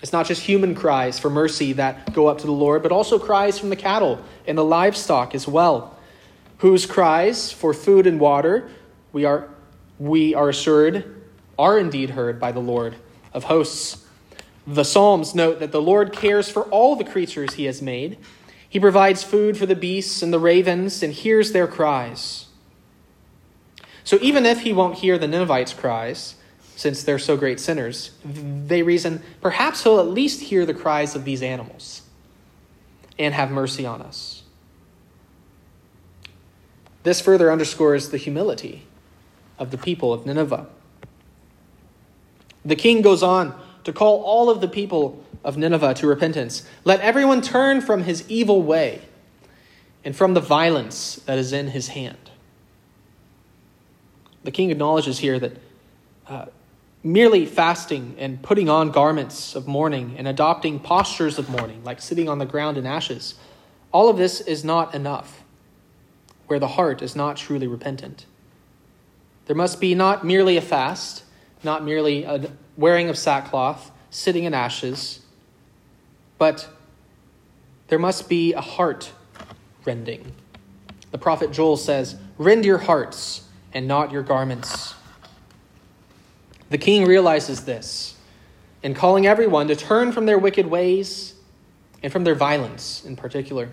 It's 0.00 0.12
not 0.12 0.26
just 0.26 0.42
human 0.42 0.76
cries 0.76 1.18
for 1.18 1.28
mercy 1.28 1.72
that 1.74 2.12
go 2.14 2.28
up 2.28 2.38
to 2.38 2.46
the 2.46 2.52
Lord, 2.52 2.84
but 2.84 2.92
also 2.92 3.18
cries 3.18 3.58
from 3.58 3.68
the 3.68 3.76
cattle 3.76 4.22
and 4.46 4.56
the 4.56 4.64
livestock 4.64 5.34
as 5.34 5.48
well, 5.48 5.97
whose 6.58 6.86
cries 6.86 7.50
for 7.52 7.72
food 7.72 8.06
and 8.06 8.20
water 8.20 8.70
we 9.12 9.24
are, 9.24 9.48
we 9.98 10.34
are 10.34 10.48
assured 10.48 11.14
are 11.58 11.78
indeed 11.78 12.10
heard 12.10 12.38
by 12.38 12.52
the 12.52 12.60
Lord 12.60 12.96
of 13.32 13.44
hosts. 13.44 14.04
The 14.66 14.84
Psalms 14.84 15.34
note 15.34 15.60
that 15.60 15.72
the 15.72 15.82
Lord 15.82 16.12
cares 16.12 16.48
for 16.48 16.64
all 16.64 16.94
the 16.94 17.04
creatures 17.04 17.54
he 17.54 17.64
has 17.64 17.80
made. 17.80 18.18
He 18.68 18.78
provides 18.78 19.24
food 19.24 19.56
for 19.56 19.66
the 19.66 19.74
beasts 19.74 20.22
and 20.22 20.32
the 20.32 20.38
ravens 20.38 21.02
and 21.02 21.12
hears 21.12 21.52
their 21.52 21.66
cries. 21.66 22.46
So 24.04 24.18
even 24.20 24.46
if 24.46 24.60
he 24.60 24.72
won't 24.72 24.98
hear 24.98 25.18
the 25.18 25.26
Ninevites' 25.26 25.74
cries, 25.74 26.34
since 26.76 27.02
they're 27.02 27.18
so 27.18 27.36
great 27.36 27.58
sinners, 27.58 28.12
they 28.24 28.82
reason 28.82 29.22
perhaps 29.40 29.82
he'll 29.82 29.98
at 29.98 30.06
least 30.06 30.42
hear 30.42 30.64
the 30.64 30.74
cries 30.74 31.16
of 31.16 31.24
these 31.24 31.42
animals 31.42 32.02
and 33.18 33.34
have 33.34 33.50
mercy 33.50 33.84
on 33.84 34.00
us. 34.00 34.37
This 37.02 37.20
further 37.20 37.50
underscores 37.50 38.10
the 38.10 38.16
humility 38.16 38.86
of 39.58 39.70
the 39.70 39.78
people 39.78 40.12
of 40.12 40.26
Nineveh. 40.26 40.66
The 42.64 42.76
king 42.76 43.02
goes 43.02 43.22
on 43.22 43.58
to 43.84 43.92
call 43.92 44.22
all 44.22 44.50
of 44.50 44.60
the 44.60 44.68
people 44.68 45.24
of 45.44 45.56
Nineveh 45.56 45.94
to 45.94 46.06
repentance. 46.06 46.66
Let 46.84 47.00
everyone 47.00 47.40
turn 47.40 47.80
from 47.80 48.02
his 48.02 48.28
evil 48.28 48.62
way 48.62 49.02
and 50.04 50.14
from 50.14 50.34
the 50.34 50.40
violence 50.40 51.16
that 51.26 51.38
is 51.38 51.52
in 51.52 51.68
his 51.68 51.88
hand. 51.88 52.30
The 54.44 54.50
king 54.50 54.70
acknowledges 54.70 55.18
here 55.18 55.38
that 55.38 55.56
uh, 56.26 56.46
merely 57.02 57.46
fasting 57.46 58.14
and 58.18 58.42
putting 58.42 58.68
on 58.68 58.90
garments 58.90 59.54
of 59.54 59.66
mourning 59.66 60.14
and 60.18 60.28
adopting 60.28 60.80
postures 60.80 61.38
of 61.38 61.48
mourning, 61.48 61.82
like 61.84 62.00
sitting 62.00 62.28
on 62.28 62.38
the 62.38 62.46
ground 62.46 62.76
in 62.76 62.86
ashes, 62.86 63.34
all 63.92 64.08
of 64.08 64.16
this 64.16 64.40
is 64.40 64.64
not 64.64 64.94
enough 64.94 65.42
where 66.48 66.58
the 66.58 66.68
heart 66.68 67.00
is 67.00 67.14
not 67.14 67.36
truly 67.36 67.66
repentant. 67.66 68.26
There 69.46 69.56
must 69.56 69.80
be 69.80 69.94
not 69.94 70.26
merely 70.26 70.56
a 70.56 70.60
fast, 70.60 71.24
not 71.62 71.84
merely 71.84 72.24
a 72.24 72.50
wearing 72.76 73.08
of 73.08 73.16
sackcloth, 73.16 73.90
sitting 74.10 74.44
in 74.44 74.54
ashes, 74.54 75.20
but 76.36 76.68
there 77.88 77.98
must 77.98 78.28
be 78.28 78.52
a 78.52 78.60
heart 78.60 79.12
rending. 79.84 80.34
The 81.10 81.18
prophet 81.18 81.52
Joel 81.52 81.76
says, 81.76 82.16
Rend 82.36 82.64
your 82.64 82.78
hearts 82.78 83.44
and 83.72 83.88
not 83.88 84.12
your 84.12 84.22
garments. 84.22 84.94
The 86.70 86.78
king 86.78 87.06
realizes 87.06 87.64
this 87.64 88.16
and 88.82 88.94
calling 88.94 89.26
everyone 89.26 89.68
to 89.68 89.76
turn 89.76 90.12
from 90.12 90.26
their 90.26 90.38
wicked 90.38 90.66
ways 90.66 91.34
and 92.02 92.12
from 92.12 92.24
their 92.24 92.34
violence 92.34 93.04
in 93.04 93.16
particular. 93.16 93.70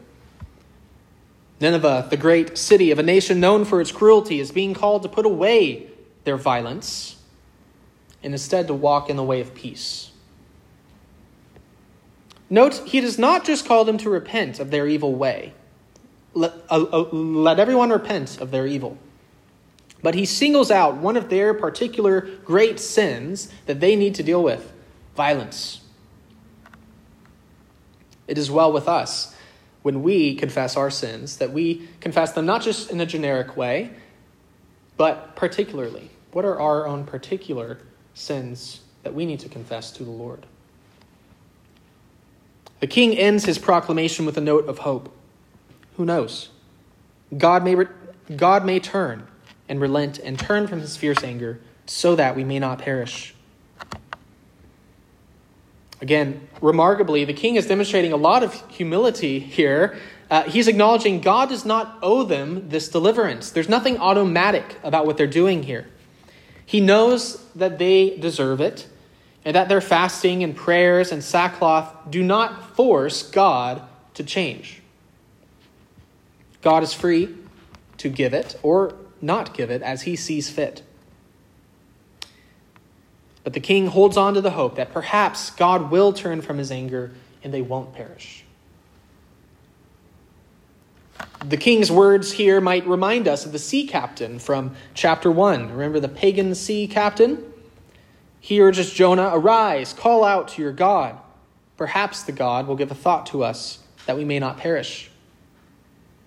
Nineveh, 1.66 2.06
the 2.12 2.18
great 2.18 2.60
city 2.60 2.92
of 2.92 3.00
a 3.00 3.04
nation 3.04 3.40
known 3.40 3.66
for 3.66 3.82
its 3.82 3.92
cruelty, 3.92 4.40
is 4.40 4.52
being 4.52 4.76
called 4.76 5.02
to 5.02 5.10
put 5.10 5.26
away 5.26 5.88
their 6.24 6.38
violence 6.38 7.16
and 8.22 8.34
instead 8.34 8.68
to 8.68 8.74
walk 8.76 9.10
in 9.10 9.16
the 9.16 9.24
way 9.24 9.42
of 9.42 9.56
peace. 9.56 10.12
Note, 12.52 12.84
he 12.86 13.02
does 13.02 13.18
not 13.18 13.44
just 13.44 13.66
call 13.68 13.84
them 13.84 13.98
to 13.98 14.12
repent 14.12 14.60
of 14.60 14.70
their 14.70 14.88
evil 14.88 15.16
way. 15.16 15.54
Let, 16.36 16.54
uh, 16.70 16.84
uh, 16.84 17.10
let 17.12 17.58
everyone 17.58 17.90
repent 17.90 18.40
of 18.40 18.52
their 18.52 18.68
evil. 18.68 19.00
But 20.04 20.14
he 20.14 20.26
singles 20.26 20.70
out 20.70 20.98
one 20.98 21.18
of 21.18 21.30
their 21.30 21.56
particular 21.56 22.22
great 22.44 22.80
sins 22.80 23.52
that 23.66 23.80
they 23.80 23.96
need 23.96 24.14
to 24.16 24.24
deal 24.24 24.44
with 24.44 24.72
violence. 25.16 25.82
It 28.28 28.38
is 28.38 28.52
well 28.52 28.72
with 28.72 28.88
us 28.88 29.35
when 29.86 30.02
we 30.02 30.34
confess 30.34 30.76
our 30.76 30.90
sins 30.90 31.38
that 31.38 31.52
we 31.52 31.88
confess 32.00 32.32
them 32.32 32.44
not 32.44 32.60
just 32.60 32.90
in 32.90 33.00
a 33.00 33.06
generic 33.06 33.56
way, 33.56 33.92
but 34.98 35.36
particularly. 35.36 36.10
What 36.32 36.44
are 36.44 36.60
our 36.60 36.88
own 36.88 37.04
particular 37.04 37.78
sins 38.16 38.82
that 39.04 39.14
we 39.14 39.28
need 39.28 39.42
to 39.42 39.48
confess 39.48 39.92
to 39.92 40.04
the 40.04 40.10
Lord? 40.10 40.48
The 42.80 42.88
king 42.88 43.16
ends 43.16 43.46
his 43.46 43.60
proclamation 43.60 44.26
with 44.26 44.36
a 44.40 44.42
note 44.42 44.68
of 44.68 44.80
hope. 44.80 45.16
Who 45.98 46.06
knows? 46.06 46.50
God 47.38 47.64
may, 47.64 47.76
re- 47.76 47.86
God 48.36 48.66
may 48.66 48.80
turn 48.80 49.28
and 49.70 49.80
relent 49.80 50.18
and 50.18 50.40
turn 50.40 50.66
from 50.66 50.80
his 50.80 50.98
fierce 50.98 51.24
anger 51.24 51.62
so 51.86 52.16
that 52.16 52.36
we 52.36 52.44
may 52.44 52.58
not 52.58 52.80
perish. 52.80 53.35
Again, 56.02 56.48
remarkably, 56.62 57.26
the 57.26 57.34
king 57.34 57.56
is 57.56 57.68
demonstrating 57.68 58.12
a 58.12 58.18
lot 58.18 58.44
of 58.44 58.54
humility 58.70 59.40
here. 59.40 59.98
Uh, 60.30 60.44
he's 60.44 60.68
acknowledging 60.68 61.22
God 61.22 61.50
does 61.50 61.66
not 61.66 61.98
owe 62.02 62.24
them 62.24 62.70
this 62.70 62.90
deliverance. 62.90 63.52
There's 63.52 63.70
nothing 63.70 63.98
automatic 63.98 64.78
about 64.84 65.06
what 65.06 65.18
they're 65.18 65.28
doing 65.28 65.64
here. 65.64 65.88
He 66.66 66.82
knows 66.82 67.44
that 67.54 67.78
they 67.78 68.18
deserve 68.18 68.60
it, 68.60 68.88
and 69.46 69.56
that 69.56 69.70
their 69.70 69.82
fasting 69.82 70.44
and 70.44 70.56
prayers 70.56 71.12
and 71.12 71.24
sackcloth 71.24 72.10
do 72.10 72.24
not 72.24 72.76
force 72.76 73.22
God 73.24 73.84
to 74.16 74.24
change. 74.24 74.82
God 76.62 76.82
is 76.82 76.94
free 76.94 77.30
to 77.98 78.10
give 78.10 78.34
it 78.34 78.60
or 78.64 78.96
not 79.22 79.54
give 79.54 79.70
it 79.70 79.84
as 79.84 80.02
he 80.02 80.16
sees 80.16 80.50
fit. 80.50 80.82
But 83.46 83.54
the 83.54 83.60
king 83.60 83.88
holds 83.88 84.18
on 84.18 84.34
to 84.34 84.42
the 84.42 84.50
hope 84.50 84.76
that 84.76 84.92
perhaps 84.92 85.52
God 85.52 85.92
will 85.92 86.12
turn 86.12 86.42
from 86.42 86.58
his 86.58 86.72
anger 86.72 87.12
and 87.44 87.54
they 87.54 87.62
won't 87.62 87.94
perish. 87.94 88.44
The 91.46 91.56
king's 91.56 91.92
words 91.92 92.32
here 92.32 92.60
might 92.60 92.88
remind 92.88 93.28
us 93.28 93.46
of 93.46 93.52
the 93.52 93.60
sea 93.60 93.86
captain 93.86 94.40
from 94.40 94.76
chapter 94.96 95.30
1. 95.30 95.72
Remember 95.72 96.00
the 96.00 96.10
pagan 96.10 96.56
sea 96.56 96.88
captain? 96.88 97.54
He 98.40 98.60
urges 98.60 98.92
Jonah, 98.92 99.30
Arise, 99.32 99.94
call 99.94 100.24
out 100.24 100.48
to 100.50 100.62
your 100.64 100.74
God. 100.74 101.20
Perhaps 101.78 102.24
the 102.24 102.32
God 102.32 102.66
will 102.66 102.76
give 102.76 102.90
a 102.90 102.96
thought 102.96 103.28
to 103.28 103.44
us 103.44 103.78
that 104.08 104.18
we 104.18 104.26
may 104.26 104.40
not 104.40 104.58
perish. 104.58 105.12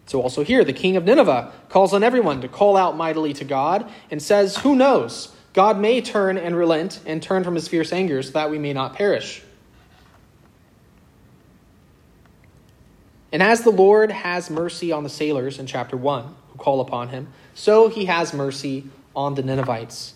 So, 0.07 0.23
also 0.23 0.45
here, 0.45 0.63
the 0.65 0.73
king 0.73 0.97
of 0.97 1.05
Nineveh 1.05 1.53
calls 1.69 1.93
on 1.93 2.05
everyone 2.05 2.41
to 2.43 2.49
call 2.49 2.77
out 2.77 2.97
mightily 2.97 3.33
to 3.35 3.45
God 3.45 3.91
and 4.09 4.23
says, 4.23 4.59
Who 4.59 4.77
knows? 4.77 5.35
God 5.59 5.81
may 5.81 6.01
turn 6.01 6.39
and 6.39 6.55
relent 6.55 7.01
and 7.05 7.21
turn 7.21 7.43
from 7.43 7.57
his 7.57 7.67
fierce 7.67 7.93
anger 7.93 8.23
so 8.23 8.31
that 8.31 8.49
we 8.49 8.61
may 8.61 8.73
not 8.73 8.95
perish. 8.95 9.43
And 13.33 13.43
as 13.43 13.63
the 13.63 13.71
Lord 13.71 14.13
has 14.13 14.51
mercy 14.51 14.93
on 14.93 15.03
the 15.03 15.11
sailors 15.11 15.59
in 15.59 15.67
chapter 15.67 15.97
1 15.97 16.23
who 16.53 16.59
call 16.59 16.81
upon 16.81 17.09
him, 17.09 17.27
so 17.57 17.89
he 17.89 18.05
has 18.05 18.33
mercy 18.33 18.85
on 19.17 19.35
the 19.35 19.43
Ninevites, 19.43 20.15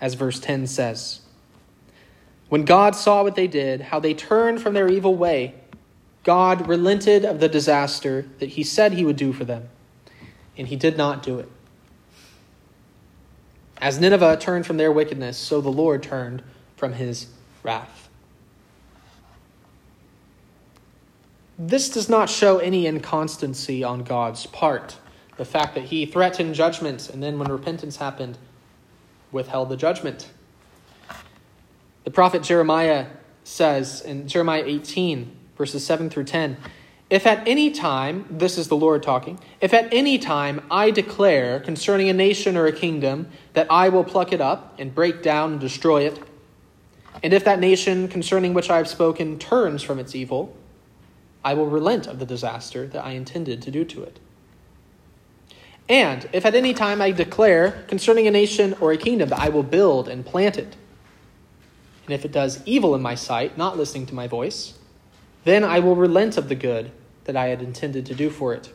as 0.00 0.14
verse 0.14 0.38
10 0.38 0.68
says. 0.68 1.22
When 2.48 2.64
God 2.64 2.94
saw 2.94 3.24
what 3.24 3.34
they 3.34 3.48
did, 3.48 3.80
how 3.80 3.98
they 3.98 4.14
turned 4.14 4.62
from 4.62 4.74
their 4.74 4.86
evil 4.86 5.16
way, 5.16 5.54
God 6.22 6.68
relented 6.68 7.24
of 7.24 7.40
the 7.40 7.48
disaster 7.48 8.28
that 8.38 8.50
he 8.50 8.62
said 8.62 8.92
he 8.92 9.04
would 9.04 9.16
do 9.16 9.32
for 9.32 9.44
them, 9.44 9.70
and 10.56 10.68
he 10.68 10.76
did 10.76 10.96
not 10.96 11.24
do 11.24 11.40
it. 11.40 11.50
As 13.84 14.00
Nineveh 14.00 14.38
turned 14.38 14.64
from 14.64 14.78
their 14.78 14.90
wickedness, 14.90 15.36
so 15.36 15.60
the 15.60 15.68
Lord 15.68 16.02
turned 16.02 16.42
from 16.74 16.94
his 16.94 17.26
wrath. 17.62 18.08
This 21.58 21.90
does 21.90 22.08
not 22.08 22.30
show 22.30 22.56
any 22.56 22.86
inconstancy 22.86 23.84
on 23.84 24.02
God's 24.02 24.46
part. 24.46 24.96
The 25.36 25.44
fact 25.44 25.74
that 25.74 25.84
he 25.84 26.06
threatened 26.06 26.54
judgment 26.54 27.10
and 27.10 27.22
then, 27.22 27.38
when 27.38 27.52
repentance 27.52 27.98
happened, 27.98 28.38
withheld 29.30 29.68
the 29.68 29.76
judgment. 29.76 30.30
The 32.04 32.10
prophet 32.10 32.42
Jeremiah 32.42 33.08
says 33.44 34.00
in 34.00 34.28
Jeremiah 34.28 34.64
18, 34.64 35.30
verses 35.58 35.84
7 35.84 36.08
through 36.08 36.24
10 36.24 36.56
If 37.10 37.26
at 37.26 37.46
any 37.46 37.70
time, 37.70 38.24
this 38.30 38.56
is 38.56 38.68
the 38.68 38.76
Lord 38.76 39.02
talking, 39.02 39.38
if 39.60 39.74
at 39.74 39.92
any 39.92 40.18
time 40.18 40.62
I 40.70 40.90
declare 40.90 41.60
concerning 41.60 42.08
a 42.08 42.14
nation 42.14 42.56
or 42.56 42.66
a 42.66 42.72
kingdom 42.72 43.28
that 43.52 43.66
I 43.70 43.90
will 43.90 44.04
pluck 44.04 44.32
it 44.32 44.40
up 44.40 44.74
and 44.78 44.94
break 44.94 45.22
down 45.22 45.52
and 45.52 45.60
destroy 45.60 46.06
it, 46.06 46.18
and 47.22 47.32
if 47.32 47.44
that 47.44 47.60
nation 47.60 48.08
concerning 48.08 48.54
which 48.54 48.70
I 48.70 48.78
have 48.78 48.88
spoken 48.88 49.38
turns 49.38 49.82
from 49.82 49.98
its 49.98 50.14
evil, 50.14 50.56
I 51.44 51.54
will 51.54 51.66
relent 51.66 52.06
of 52.06 52.18
the 52.18 52.26
disaster 52.26 52.86
that 52.86 53.04
I 53.04 53.12
intended 53.12 53.60
to 53.62 53.70
do 53.70 53.84
to 53.84 54.02
it. 54.02 54.18
And 55.88 56.26
if 56.32 56.46
at 56.46 56.54
any 56.54 56.72
time 56.72 57.02
I 57.02 57.10
declare 57.10 57.84
concerning 57.86 58.26
a 58.26 58.30
nation 58.30 58.74
or 58.80 58.92
a 58.92 58.96
kingdom 58.96 59.28
that 59.28 59.38
I 59.38 59.50
will 59.50 59.62
build 59.62 60.08
and 60.08 60.24
plant 60.24 60.56
it, 60.56 60.74
and 62.06 62.14
if 62.14 62.24
it 62.24 62.32
does 62.32 62.62
evil 62.64 62.94
in 62.94 63.02
my 63.02 63.14
sight, 63.14 63.58
not 63.58 63.76
listening 63.76 64.06
to 64.06 64.14
my 64.14 64.26
voice, 64.26 64.78
then 65.44 65.64
I 65.64 65.78
will 65.78 65.96
relent 65.96 66.36
of 66.36 66.48
the 66.48 66.54
good 66.54 66.90
that 67.24 67.36
I 67.36 67.46
had 67.46 67.62
intended 67.62 68.06
to 68.06 68.14
do 68.14 68.30
for 68.30 68.54
it. 68.54 68.72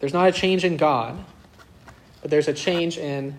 There's 0.00 0.12
not 0.12 0.28
a 0.28 0.32
change 0.32 0.64
in 0.64 0.76
God, 0.76 1.24
but 2.20 2.30
there's 2.30 2.48
a 2.48 2.52
change 2.52 2.98
in 2.98 3.36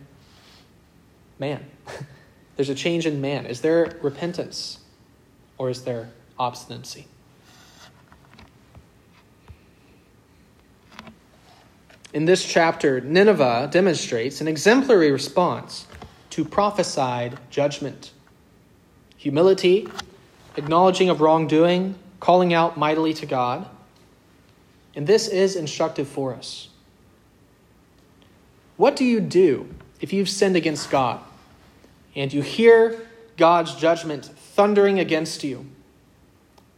man. 1.40 1.66
there's 2.56 2.70
a 2.70 2.76
change 2.76 3.06
in 3.06 3.22
man. 3.22 3.46
Is 3.46 3.62
there 3.62 3.98
repentance? 4.02 4.80
or 5.58 5.70
is 5.70 5.84
there 5.84 6.10
obstinacy? 6.38 7.08
In 12.14 12.26
this 12.26 12.46
chapter, 12.46 13.02
Nineveh 13.02 13.70
demonstrates 13.72 14.40
an 14.40 14.48
exemplary 14.48 15.12
response 15.12 15.86
to 16.30 16.46
prophesied 16.46 17.38
judgment. 17.50 18.12
Humility, 19.18 19.88
acknowledging 20.58 21.10
of 21.10 21.22
wrongdoing, 21.22 21.96
calling 22.20 22.54
out 22.54 22.78
mightily 22.78 23.14
to 23.16 23.26
God. 23.26 23.68
And 24.96 25.06
this 25.06 25.28
is 25.28 25.56
instructive 25.56 26.08
for 26.08 26.34
us. 26.34 26.70
What 28.78 28.96
do 28.96 29.06
you 29.06 29.20
do 29.20 29.70
if 30.02 30.14
you've 30.14 30.30
sinned 30.30 30.56
against 30.56 30.90
God 30.90 31.22
and 32.16 32.32
you 32.32 32.42
hear 32.42 33.08
God's 33.38 33.76
judgment 33.76 34.26
thundering 34.26 35.00
against 35.00 35.44
you 35.44 35.66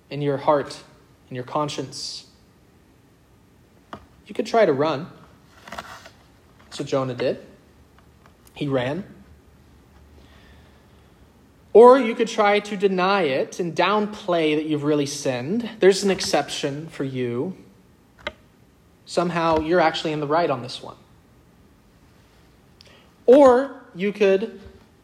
in 0.10 0.22
your 0.22 0.38
heart, 0.38 0.82
in 1.30 1.36
your 1.36 1.44
conscience. 1.44 2.26
You 4.26 4.34
could 4.34 4.46
try 4.46 4.66
to 4.66 4.74
run. 4.74 5.08
That's 6.66 6.80
what 6.80 6.88
Jonah 6.88 7.14
did. 7.14 7.46
He 8.54 8.68
ran. 8.68 9.04
Or 11.78 12.00
you 12.00 12.16
could 12.16 12.28
try 12.28 12.60
to 12.60 12.76
deny 12.76 13.22
it 13.22 13.60
and 13.60 13.76
downplay 13.76 14.56
that 14.56 14.66
you've 14.66 14.84
really 14.84 15.06
sinned. 15.06 15.70
There's 15.80 16.04
an 16.04 16.10
exception 16.10 16.88
for 16.88 17.04
you. 17.04 17.56
Somehow 19.06 19.60
you're 19.60 19.80
actually 19.80 20.12
in 20.12 20.20
the 20.20 20.26
right 20.26 20.50
on 20.50 20.64
this 20.64 20.82
one. 20.82 20.96
Or 23.28 23.80
you 23.94 24.12
could 24.12 24.60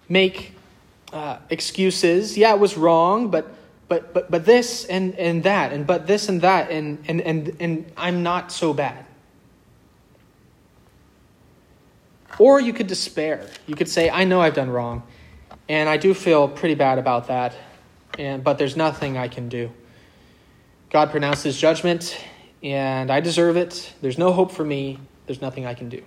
make 0.09 0.53
uh, 1.11 1.37
excuses. 1.51 2.39
Yeah, 2.39 2.55
it 2.55 2.59
was 2.59 2.75
wrong, 2.75 3.29
but 3.29 3.53
but 3.87 4.11
but 4.11 4.31
but 4.31 4.43
this 4.43 4.85
and 4.85 5.13
and 5.19 5.43
that 5.43 5.73
and 5.73 5.85
but 5.85 6.07
this 6.07 6.27
and 6.27 6.41
that 6.41 6.71
and 6.71 6.97
and 7.07 7.21
and 7.21 7.55
and 7.59 7.91
I'm 7.95 8.23
not 8.23 8.51
so 8.51 8.73
bad. 8.73 9.05
Or 12.39 12.59
you 12.59 12.73
could 12.73 12.87
despair. 12.87 13.47
You 13.67 13.75
could 13.75 13.89
say, 13.89 14.09
I 14.09 14.23
know 14.23 14.41
I've 14.41 14.55
done 14.55 14.71
wrong, 14.71 15.03
and 15.69 15.89
I 15.89 15.97
do 15.97 16.13
feel 16.13 16.47
pretty 16.47 16.75
bad 16.75 16.97
about 16.97 17.27
that, 17.27 17.55
and 18.17 18.43
but 18.43 18.57
there's 18.57 18.75
nothing 18.75 19.17
I 19.17 19.27
can 19.27 19.49
do. 19.49 19.71
God 20.89 21.09
pronounced 21.09 21.43
his 21.43 21.59
judgment, 21.59 22.17
and 22.61 23.11
I 23.11 23.19
deserve 23.19 23.57
it. 23.57 23.93
There's 24.01 24.17
no 24.17 24.31
hope 24.31 24.51
for 24.51 24.63
me. 24.63 24.99
There's 25.25 25.41
nothing 25.41 25.65
I 25.65 25.73
can 25.73 25.89
do. 25.89 26.03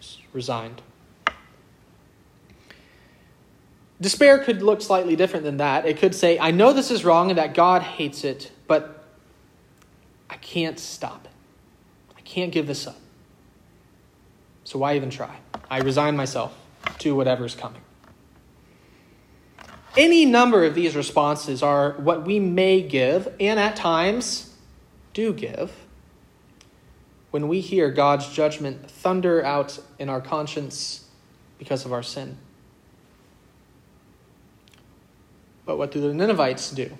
Just 0.00 0.18
resigned. 0.32 0.82
Despair 4.00 4.38
could 4.38 4.62
look 4.62 4.80
slightly 4.80 5.16
different 5.16 5.44
than 5.44 5.56
that. 5.56 5.86
It 5.86 5.98
could 5.98 6.14
say, 6.14 6.38
I 6.38 6.52
know 6.52 6.72
this 6.72 6.90
is 6.90 7.04
wrong 7.04 7.30
and 7.30 7.38
that 7.38 7.54
God 7.54 7.82
hates 7.82 8.22
it, 8.22 8.52
but 8.68 9.04
I 10.30 10.36
can't 10.36 10.78
stop 10.78 11.24
it. 11.24 11.30
I 12.16 12.20
can't 12.20 12.52
give 12.52 12.66
this 12.66 12.86
up. 12.86 12.96
So 14.62 14.78
why 14.78 14.94
even 14.94 15.10
try? 15.10 15.38
I 15.70 15.78
resign 15.78 16.16
myself 16.16 16.56
to 16.98 17.16
whatever's 17.16 17.54
coming. 17.54 17.80
Any 19.96 20.24
number 20.24 20.64
of 20.64 20.74
these 20.74 20.94
responses 20.94 21.62
are 21.62 21.92
what 21.92 22.24
we 22.24 22.38
may 22.38 22.82
give, 22.82 23.34
and 23.40 23.58
at 23.58 23.76
times 23.76 24.54
do 25.14 25.32
give, 25.32 25.72
when 27.30 27.48
we 27.48 27.60
hear 27.60 27.90
God's 27.90 28.28
judgment 28.28 28.90
thunder 28.90 29.44
out 29.44 29.78
in 29.98 30.08
our 30.08 30.20
conscience 30.20 31.08
because 31.58 31.84
of 31.84 31.92
our 31.92 32.02
sin. 32.02 32.36
But 35.66 35.76
what 35.76 35.90
do 35.90 36.00
the 36.00 36.14
Ninevites 36.14 36.70
do? 36.70 36.90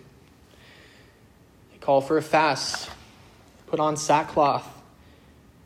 They 1.72 1.79
call 1.81 2.01
for 2.01 2.18
a 2.18 2.22
fast, 2.22 2.90
put 3.66 3.81
on 3.81 3.96
sackcloth. 3.96 4.66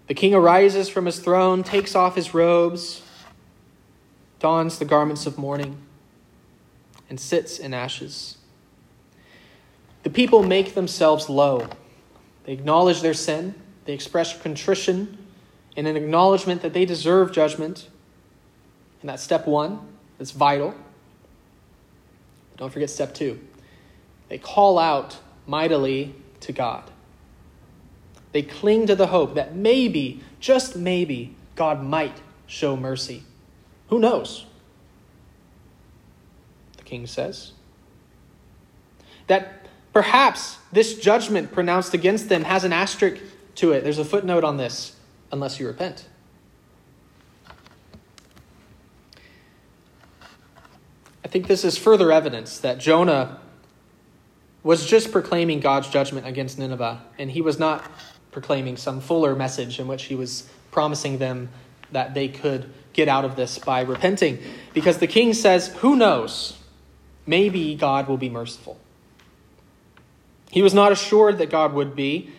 The 0.06 0.14
king 0.14 0.35
arises 0.35 0.88
from 0.88 1.06
his 1.06 1.18
throne, 1.18 1.62
takes 1.62 1.94
off 1.94 2.14
his 2.14 2.35
robes, 2.35 3.02
dons 4.38 4.78
the 4.78 4.85
garments 4.85 5.26
of 5.26 5.38
mourning, 5.38 5.78
and 7.12 7.20
sits 7.20 7.59
in 7.59 7.75
ashes. 7.75 8.38
The 10.03 10.09
people 10.09 10.42
make 10.42 10.72
themselves 10.72 11.29
low. 11.29 11.68
They 12.44 12.55
acknowledge 12.55 13.03
their 13.03 13.12
sin, 13.12 13.55
they 13.85 13.92
express 13.92 14.40
contrition 14.40 15.18
in 15.77 15.85
an 15.85 15.94
acknowledgement 15.94 16.62
that 16.62 16.72
they 16.72 16.87
deserve 16.87 17.31
judgment. 17.31 17.90
And 19.03 19.11
that's 19.11 19.22
step 19.22 19.46
one, 19.46 19.81
that's 20.16 20.31
vital. 20.31 20.75
Don't 22.57 22.72
forget 22.72 22.88
step 22.88 23.12
two. 23.12 23.38
They 24.31 24.38
call 24.38 24.79
out 24.79 25.18
mightily 25.46 26.14
to 26.40 26.53
God. 26.53 26.90
They 28.33 28.40
cling 28.40 28.87
to 28.87 28.96
the 28.96 29.09
hope 29.09 29.35
that 29.35 29.55
maybe, 29.55 30.22
just 30.40 30.77
maybe, 30.77 31.37
God 31.57 31.85
might 31.85 32.22
show 32.46 32.75
mercy. 32.75 33.25
Who 33.88 33.98
knows? 33.98 34.46
King 36.92 37.07
says. 37.07 37.52
That 39.26 39.66
perhaps 39.94 40.59
this 40.72 40.98
judgment 40.98 41.50
pronounced 41.50 41.94
against 41.94 42.28
them 42.28 42.44
has 42.44 42.64
an 42.64 42.72
asterisk 42.74 43.22
to 43.55 43.72
it. 43.72 43.83
There's 43.83 43.96
a 43.96 44.05
footnote 44.05 44.44
on 44.44 44.59
this, 44.59 44.94
unless 45.33 45.59
you 45.59 45.66
repent. 45.66 46.07
I 51.24 51.28
think 51.28 51.46
this 51.46 51.64
is 51.64 51.78
further 51.78 52.12
evidence 52.12 52.59
that 52.59 52.76
Jonah 52.76 53.40
was 54.62 54.85
just 54.85 55.12
proclaiming 55.12 55.61
God's 55.61 55.88
judgment 55.88 56.26
against 56.26 56.59
Nineveh, 56.59 57.00
and 57.18 57.31
he 57.31 57.40
was 57.40 57.59
not 57.59 57.90
proclaiming 58.33 58.76
some 58.76 59.00
fuller 59.00 59.35
message 59.35 59.81
in 59.81 59.88
which 59.88 60.05
he 60.05 60.14
was 60.14 60.46
promising 60.70 61.16
them 61.16 61.48
that 61.92 62.12
they 62.12 62.28
could 62.28 62.70
get 62.92 63.09
out 63.09 63.24
of 63.24 63.35
this 63.35 63.59
by 63.59 63.81
repenting. 63.81 64.38
Because 64.74 64.98
the 64.98 65.07
king 65.07 65.33
says, 65.33 65.68
Who 65.76 65.96
knows? 65.96 66.59
Maybe 67.26 67.74
God 67.74 68.08
will 68.08 68.16
be 68.16 68.28
merciful. 68.28 68.78
He 70.50 70.62
was 70.62 70.74
not 70.74 70.92
assured 70.92 71.38
that 71.38 71.50
God 71.50 71.72
would 71.72 71.96
be, 71.96 72.30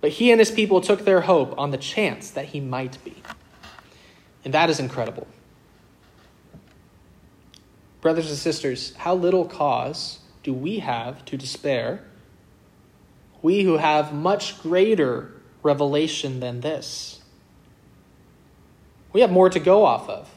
but 0.00 0.12
he 0.12 0.30
and 0.30 0.38
his 0.38 0.50
people 0.50 0.80
took 0.80 1.04
their 1.04 1.22
hope 1.22 1.58
on 1.58 1.70
the 1.70 1.78
chance 1.78 2.30
that 2.30 2.46
he 2.46 2.60
might 2.60 3.02
be. 3.04 3.22
And 4.44 4.54
that 4.54 4.70
is 4.70 4.80
incredible. 4.80 5.26
Brothers 8.00 8.30
and 8.30 8.38
sisters, 8.38 8.94
how 8.96 9.14
little 9.14 9.44
cause 9.44 10.20
do 10.42 10.54
we 10.54 10.78
have 10.78 11.22
to 11.26 11.36
despair? 11.36 12.02
We 13.42 13.62
who 13.62 13.76
have 13.76 14.14
much 14.14 14.62
greater 14.62 15.32
revelation 15.62 16.40
than 16.40 16.62
this. 16.62 17.20
We 19.12 19.20
have 19.20 19.30
more 19.30 19.50
to 19.50 19.60
go 19.60 19.84
off 19.84 20.08
of 20.08 20.30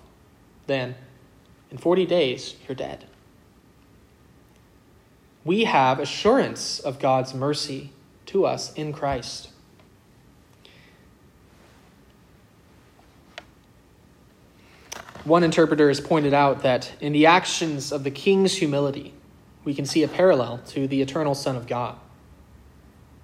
than 0.67 0.95
in 1.73 1.79
40 1.79 2.05
days, 2.05 2.55
you're 2.67 2.75
dead. 2.75 3.05
We 5.43 5.63
have 5.63 5.99
assurance 5.99 6.79
of 6.79 6.99
God's 6.99 7.33
mercy 7.33 7.91
to 8.27 8.45
us 8.45 8.71
in 8.73 8.93
Christ. 8.93 9.49
One 15.23 15.43
interpreter 15.43 15.87
has 15.87 15.99
pointed 15.99 16.33
out 16.33 16.61
that 16.61 16.91
in 17.01 17.11
the 17.11 17.25
actions 17.25 17.91
of 17.91 18.03
the 18.03 18.11
king's 18.11 18.53
humility, 18.55 19.13
we 19.63 19.73
can 19.73 19.85
see 19.85 20.03
a 20.03 20.07
parallel 20.07 20.59
to 20.67 20.87
the 20.87 21.01
eternal 21.01 21.33
Son 21.33 21.55
of 21.55 21.65
God. 21.65 21.97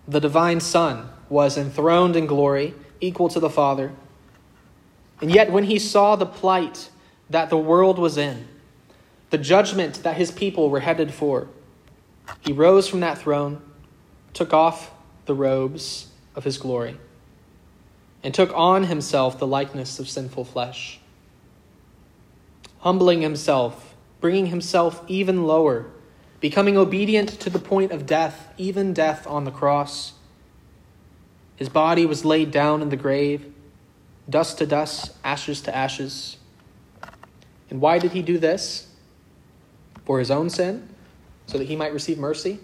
The 0.08 0.20
divine 0.20 0.60
Son 0.60 1.10
was 1.30 1.56
enthroned 1.56 2.16
in 2.16 2.26
glory, 2.26 2.74
equal 3.00 3.30
to 3.30 3.40
the 3.40 3.50
Father. 3.50 3.92
And 5.22 5.30
yet, 5.32 5.52
when 5.52 5.66
he 5.66 5.78
saw 5.78 6.16
the 6.16 6.26
plight 6.26 6.89
that 7.30 7.50
the 7.50 7.58
world 7.58 8.00
was 8.00 8.18
in, 8.18 8.48
the 9.30 9.38
judgment 9.38 10.04
that 10.04 10.18
his 10.18 10.32
people 10.32 10.70
were 10.70 10.80
headed 10.80 11.14
for, 11.14 11.48
he 12.42 12.52
rose 12.52 12.88
from 12.88 13.00
that 13.02 13.18
throne, 13.18 13.62
took 14.34 14.54
off 14.54 14.92
the 15.26 15.36
robes 15.36 16.08
of 16.36 16.44
his 16.44 16.58
glory, 16.58 16.98
and 18.24 18.34
took 18.34 18.52
on 18.54 18.86
himself 18.86 19.38
the 19.40 19.48
likeness 19.48 20.00
of 20.00 20.10
sinful 20.10 20.46
flesh 20.46 21.00
humbling 22.80 23.22
himself, 23.22 23.96
bringing 24.22 24.48
himself 24.48 25.04
even 25.08 25.46
lower, 25.46 25.86
becoming 26.40 26.78
obedient 26.78 27.30
to 27.30 27.50
the 27.50 27.60
point 27.60 27.92
of 27.92 28.06
death, 28.06 28.52
even 28.58 28.94
death 28.94 29.28
on 29.28 29.44
the 29.44 29.52
cross. 29.52 30.14
His 31.56 31.70
body 31.70 32.06
was 32.06 32.24
laid 32.24 32.52
down 32.52 32.82
in 32.82 32.90
the 32.90 32.96
grave, 32.96 33.54
dust 34.30 34.58
to 34.60 34.66
dust, 34.66 35.14
ashes 35.24 35.62
to 35.62 35.76
ashes. 35.76 36.38
And 37.70 37.82
why 37.82 38.00
did 38.00 38.12
he 38.12 38.22
do 38.22 38.38
this? 38.38 38.88
For 40.06 40.20
his 40.20 40.32
own 40.32 40.50
sin? 40.50 40.90
So 41.46 41.58
that 41.58 41.68
he 41.68 41.76
might 41.76 41.94
receive 41.94 42.18
mercy? 42.18 42.60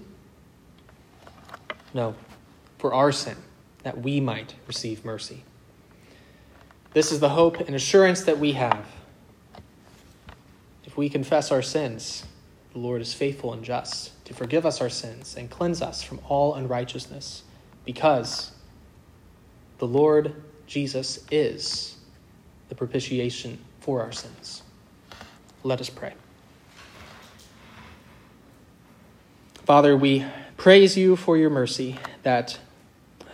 No, 1.93 2.15
for 2.77 2.93
our 2.93 3.11
sin, 3.11 3.37
that 3.83 4.01
we 4.01 4.19
might 4.19 4.55
receive 4.67 5.05
mercy. 5.05 5.43
This 6.93 7.11
is 7.11 7.19
the 7.19 7.29
hope 7.29 7.59
and 7.59 7.75
assurance 7.75 8.23
that 8.23 8.37
we 8.39 8.53
have 8.53 8.85
if 10.95 10.97
we 10.97 11.09
confess 11.09 11.51
our 11.51 11.61
sins, 11.61 12.23
the 12.71 12.79
Lord 12.79 13.01
is 13.01 13.13
faithful 13.13 13.51
and 13.51 13.65
just 13.65 14.23
to 14.23 14.33
forgive 14.33 14.65
us 14.65 14.79
our 14.79 14.87
sins 14.87 15.35
and 15.35 15.49
cleanse 15.49 15.81
us 15.81 16.01
from 16.01 16.21
all 16.29 16.55
unrighteousness, 16.55 17.43
because 17.83 18.53
the 19.79 19.87
Lord 19.87 20.41
Jesus 20.67 21.25
is 21.31 21.97
the 22.69 22.75
propitiation 22.75 23.59
for 23.81 24.01
our 24.01 24.13
sins. 24.13 24.63
Let 25.65 25.81
us 25.81 25.89
pray. 25.89 26.13
Father, 29.65 29.97
we 29.97 30.23
praise 30.57 30.95
you 30.95 31.15
for 31.15 31.37
your 31.37 31.49
mercy, 31.49 31.97
that, 32.21 32.59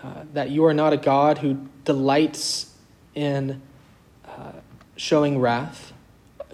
uh, 0.02 0.24
that 0.32 0.50
you 0.50 0.64
are 0.64 0.74
not 0.74 0.94
a 0.94 0.98
God 0.98 1.40
who 1.40 1.68
delights 1.84 2.74
in 3.16 3.62
uh, 4.24 4.54
showing 4.96 5.40
wrath 5.40 5.92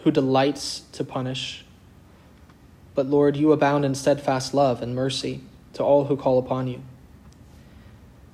who 0.02 0.10
delights 0.10 0.80
to 0.94 1.04
punish. 1.04 1.64
But 2.96 3.06
Lord, 3.06 3.38
you 3.38 3.52
abound 3.52 3.86
in 3.86 3.94
steadfast 3.94 4.56
love 4.56 4.82
and 4.82 4.96
mercy 4.96 5.42
to 5.74 5.84
all 5.84 6.06
who 6.06 6.18
call 6.18 6.40
upon 6.40 6.66
you. 6.66 6.82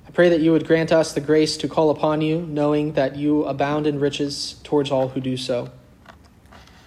I 0.08 0.12
pray 0.12 0.30
that 0.30 0.40
you 0.40 0.52
would 0.52 0.66
grant 0.66 0.92
us 0.92 1.12
the 1.12 1.20
grace 1.20 1.58
to 1.58 1.68
call 1.68 1.90
upon 1.90 2.22
you, 2.22 2.40
knowing 2.40 2.94
that 2.94 3.16
you 3.16 3.44
abound 3.44 3.86
in 3.86 4.00
riches 4.00 4.60
towards 4.64 4.90
all 4.90 5.08
who 5.08 5.20
do 5.20 5.36
so. 5.36 5.70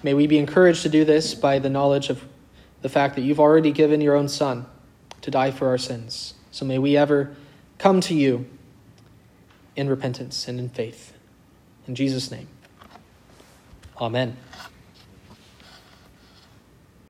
May 0.03 0.13
we 0.13 0.27
be 0.27 0.37
encouraged 0.37 0.83
to 0.83 0.89
do 0.89 1.03
this 1.03 1.33
by 1.33 1.59
the 1.59 1.69
knowledge 1.69 2.09
of 2.09 2.23
the 2.81 2.89
fact 2.89 3.15
that 3.15 3.21
you've 3.21 3.39
already 3.39 3.71
given 3.71 4.01
your 4.01 4.15
own 4.15 4.27
Son 4.27 4.65
to 5.21 5.31
die 5.31 5.51
for 5.51 5.67
our 5.67 5.77
sins. 5.77 6.35
So 6.51 6.65
may 6.65 6.77
we 6.77 6.95
ever 6.95 7.35
come 7.77 8.01
to 8.01 8.13
you 8.13 8.45
in 9.75 9.89
repentance 9.89 10.47
and 10.47 10.59
in 10.59 10.69
faith. 10.69 11.13
In 11.87 11.95
Jesus' 11.95 12.31
name, 12.31 12.47
amen. 13.99 14.37